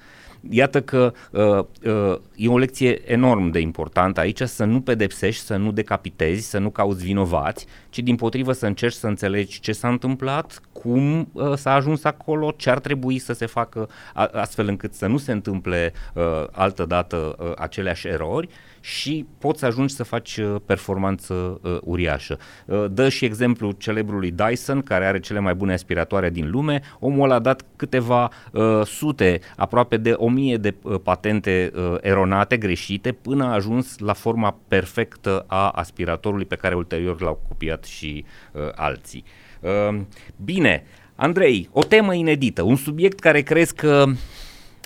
[0.51, 5.57] Iată că uh, uh, e o lecție enorm de importantă aici să nu pedepsești, să
[5.57, 9.89] nu decapitezi, să nu cauți vinovați, ci din potrivă să încerci să înțelegi ce s-a
[9.89, 14.95] întâmplat, cum uh, s-a ajuns acolo, ce ar trebui să se facă a, astfel încât
[14.95, 18.49] să nu se întâmple uh, altă dată uh, aceleași erori
[18.85, 22.39] și poți să ajungi să faci uh, performanță uh, uriașă.
[22.67, 26.83] Uh, dă și exemplu celebrului Dyson, care are cele mai bune aspiratoare din lume.
[26.99, 32.57] Omul a dat câteva uh, sute, aproape de o mie de uh, patente uh, eronate,
[32.57, 38.25] greșite, până a ajuns la forma perfectă a aspiratorului pe care ulterior l-au copiat și
[38.53, 39.25] uh, alții.
[39.61, 40.01] Uh,
[40.45, 44.05] bine, Andrei, o temă inedită, un subiect care crezi că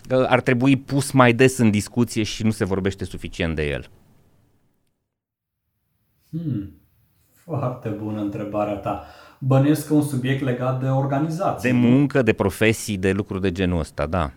[0.08, 3.90] ar trebui pus mai des în discuție și nu se vorbește suficient de el?
[6.30, 6.70] Hmm.
[7.44, 9.04] Foarte bună întrebarea ta.
[9.38, 11.70] Bănuiesc că un subiect legat de organizație.
[11.70, 14.30] De muncă, de profesii, de lucruri de genul ăsta, da.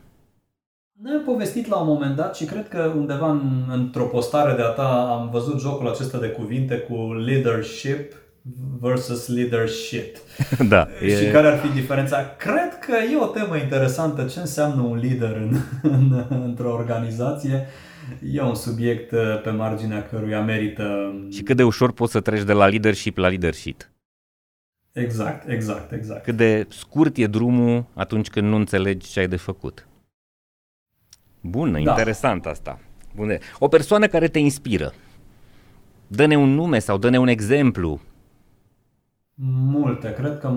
[1.01, 4.70] Ne-am povestit la un moment dat și cred că undeva în, într-o postare de a
[4.70, 8.13] ta am văzut jocul acesta de cuvinte cu leadership
[8.79, 10.17] versus leadership.
[10.69, 10.87] Da.
[10.99, 11.31] Și e...
[11.31, 12.35] care ar fi diferența?
[12.37, 17.67] Cred că e o temă interesantă ce înseamnă un lider în, în, într-o organizație.
[18.31, 21.13] E un subiect uh, pe marginea căruia merită...
[21.31, 23.89] Și cât de ușor poți să treci de la leadership la leadership.
[24.91, 26.23] Exact, exact, exact.
[26.23, 29.87] Cât de scurt e drumul atunci când nu înțelegi ce ai de făcut.
[31.41, 31.77] Bună, da.
[31.79, 32.79] interesant asta.
[33.15, 33.39] Bune.
[33.59, 34.93] O persoană care te inspiră.
[36.07, 38.01] Dă-ne un nume sau dă-ne un exemplu.
[39.41, 40.13] Multe.
[40.13, 40.49] Cred că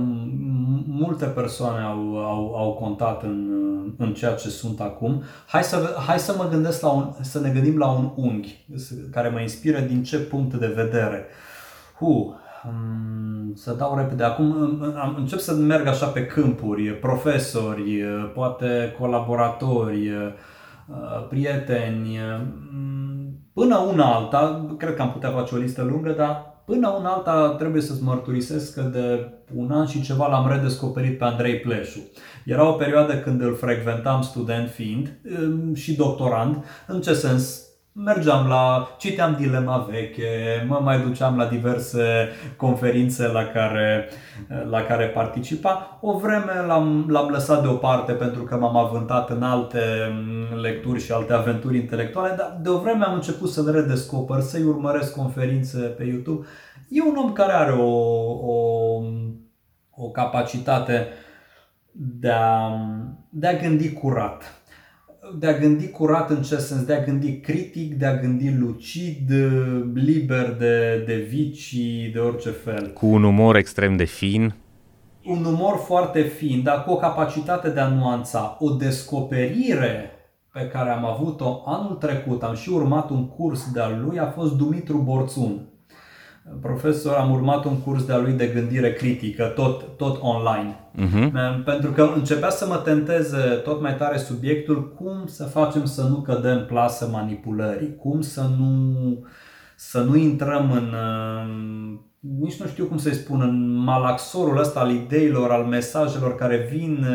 [0.87, 3.51] multe persoane au, au, au contat în,
[3.97, 5.23] în ceea ce sunt acum.
[5.47, 8.67] Hai să, hai să mă gândesc la un, să ne gândim la un unghi
[9.11, 11.27] care mă inspiră din ce punct de vedere.
[11.99, 12.41] Hu,
[13.55, 14.25] să dau repede.
[14.25, 14.53] Acum
[15.03, 18.05] am, încep să merg așa pe câmpuri, profesori,
[18.35, 20.11] poate colaboratori,
[20.89, 22.19] Uh, prieteni,
[22.73, 27.11] mm, până una alta, cred că am putea face o listă lungă, dar până una
[27.11, 32.11] alta trebuie să-ți mărturisesc că de un an și ceva l-am redescoperit pe Andrei Pleșu.
[32.45, 36.65] Era o perioadă când îl frecventam student fiind um, și doctorand.
[36.87, 37.62] În ce sens?
[37.93, 44.09] Mergeam la, citeam dilema veche, mă mai duceam la diverse conferințe la care,
[44.71, 45.99] la care participa.
[46.01, 49.81] O vreme l-am, l-am lăsat deoparte pentru că m-am avântat în alte
[50.13, 54.63] mm, lecturi și alte aventuri intelectuale, dar de o vreme am început să-l redescoper, să-i
[54.63, 56.47] urmăresc conferințe pe YouTube.
[56.89, 57.91] E un om care are o,
[58.31, 59.03] o,
[59.91, 61.09] o capacitate
[61.93, 62.71] de a,
[63.29, 64.62] de a gândi curat
[65.39, 66.85] de a gândi curat în ce sens?
[66.85, 69.33] De a gândi critic, de a gândi lucid,
[69.95, 72.93] liber de, de vicii, de orice fel.
[72.93, 74.55] Cu un umor extrem de fin.
[75.25, 78.57] Un umor foarte fin, dar cu o capacitate de a nuanța.
[78.61, 80.11] O descoperire
[80.53, 84.57] pe care am avut-o anul trecut, am și urmat un curs de-al lui, a fost
[84.57, 85.72] Dumitru Borțun
[86.61, 90.77] profesor, am urmat un curs de-a lui de gândire critică, tot, tot online.
[90.99, 91.31] Uh-huh.
[91.65, 96.17] Pentru că începea să mă tenteze tot mai tare subiectul cum să facem să nu
[96.17, 98.93] cădem plasă manipulării, cum să nu,
[99.77, 100.95] să nu intrăm în,
[102.41, 107.07] nici nu știu cum să-i spun, în malaxorul ăsta al ideilor, al mesajelor care vin,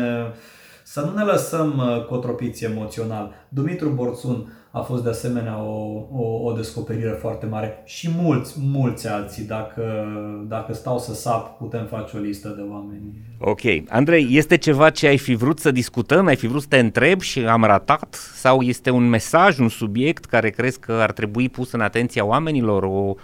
[0.90, 3.32] să nu ne lăsăm cotropiți emoțional.
[3.48, 9.08] Dumitru Borțun a fost de asemenea o, o, o descoperire foarte mare și mulți, mulți
[9.08, 9.44] alții.
[9.44, 10.06] Dacă,
[10.46, 13.02] dacă stau să sap, putem face o listă de oameni.
[13.38, 13.60] Ok.
[13.88, 17.24] Andrei, este ceva ce ai fi vrut să discutăm, ai fi vrut să te întrebi
[17.24, 18.14] și am ratat?
[18.34, 22.82] Sau este un mesaj, un subiect care crezi că ar trebui pus în atenția oamenilor,
[22.82, 23.14] o,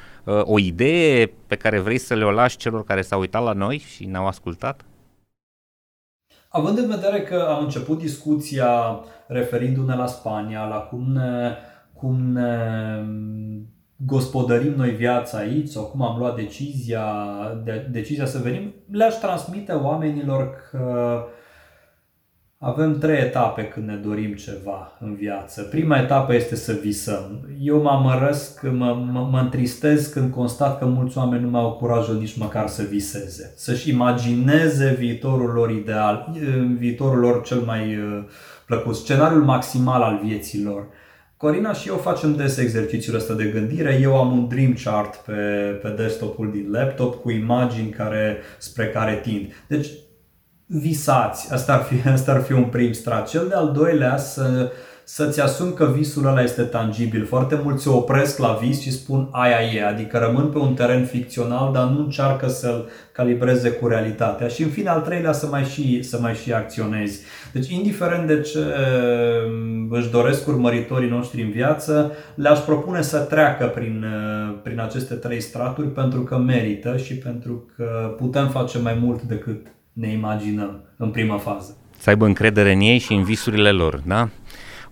[0.42, 3.84] o idee pe care vrei să le o lași celor care s-au uitat la noi
[3.94, 4.84] și ne-au ascultat?
[6.56, 11.56] Având în vedere că am început discuția referindu-ne la Spania, la cum ne,
[11.92, 13.04] cum ne
[13.96, 17.06] gospodărim noi viața aici sau cum am luat decizia,
[17.64, 21.18] de, decizia să venim, le-aș transmite oamenilor că
[22.58, 25.62] avem trei etape când ne dorim ceva în viață.
[25.62, 27.48] Prima etapă este să visăm.
[27.60, 31.72] Eu mă amărăsc, mă, mă, mă întristez când constat că mulți oameni nu mai au
[31.72, 33.52] curajul nici măcar să viseze.
[33.56, 36.32] Să-și imagineze viitorul lor ideal,
[36.78, 38.24] viitorul lor cel mai uh,
[38.66, 40.86] plăcut, scenariul maximal al vieții lor.
[41.36, 43.98] Corina și eu facem des exercițiul ăsta de gândire.
[44.02, 45.32] Eu am un dream chart pe,
[45.82, 49.64] pe desktopul din laptop cu imagini care, spre care tind.
[49.68, 49.88] Deci
[50.66, 51.52] visați.
[51.52, 53.28] Asta ar fi, asta ar fi un prim strat.
[53.28, 54.70] Cel de-al doilea, să,
[55.04, 57.26] să-ți asumi că visul ăla este tangibil.
[57.26, 61.04] Foarte mulți se opresc la vis și spun aia e, adică rămân pe un teren
[61.04, 64.48] ficțional, dar nu încearcă să-l calibreze cu realitatea.
[64.48, 67.20] Și în fine, al treilea, să mai și, să mai și acționezi.
[67.52, 68.58] Deci, indiferent de ce
[69.48, 74.04] mm, își doresc urmăritorii noștri în viață, le-aș propune să treacă prin,
[74.62, 79.66] prin aceste trei straturi pentru că merită și pentru că putem face mai mult decât
[79.94, 81.76] ne imaginăm în prima fază.
[81.98, 84.28] Să aibă încredere în ei și în visurile lor, da?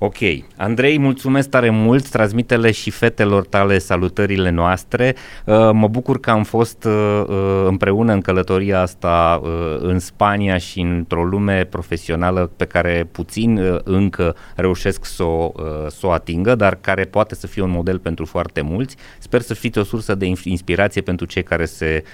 [0.05, 0.17] Ok.
[0.57, 5.15] Andrei, mulțumesc tare mult, transmitele și fetelor tale salutările noastre.
[5.45, 9.41] Uh, mă bucur că am fost uh, uh, împreună în călătoria asta
[9.79, 15.53] în Spania și într-o lume profesională pe care puțin încă reușesc să o,
[15.89, 18.97] să o atingă, dar care poate să fie un model pentru foarte mulți.
[19.19, 22.05] Sper să fiți o sursă de inspirație pentru cei care se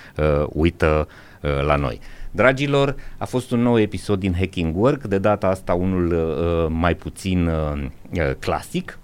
[0.48, 1.08] uită
[1.42, 2.00] uh, la noi.
[2.30, 6.94] Dragilor, a fost un nou episod din Hacking Work, de data asta unul uh, mai
[6.94, 8.98] puțin uh, uh, clasic,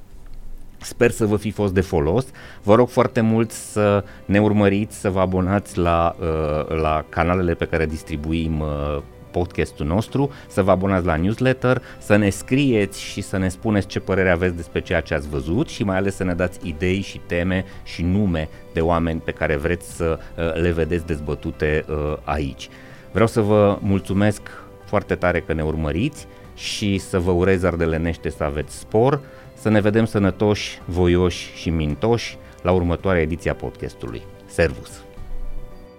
[0.85, 2.27] Sper să vă fi fost de folos.
[2.63, 7.65] Vă rog foarte mult să ne urmăriți, să vă abonați la, uh, la canalele pe
[7.65, 13.37] care distribuim uh, podcastul nostru, să vă abonați la newsletter, să ne scrieți și să
[13.37, 16.35] ne spuneți ce părere aveți despre ceea ce ați văzut și mai ales să ne
[16.35, 21.07] dați idei și teme și nume de oameni pe care vreți să uh, le vedeți
[21.07, 21.85] dezbătute
[22.25, 22.69] aici.
[23.15, 24.41] Vreau să vă mulțumesc
[24.85, 29.21] foarte tare că ne urmăriți și să vă urez ardelenește să aveți spor,
[29.55, 34.23] să ne vedem sănătoși, voioși și mintoși la următoarea ediție a podcastului.
[34.47, 34.91] Servus!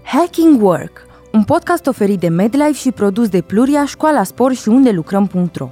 [0.03, 4.91] Hacking Work, un podcast oferit de MedLife și produs de Pluria, Școala Spor și unde
[4.91, 5.69] lucrăm.ro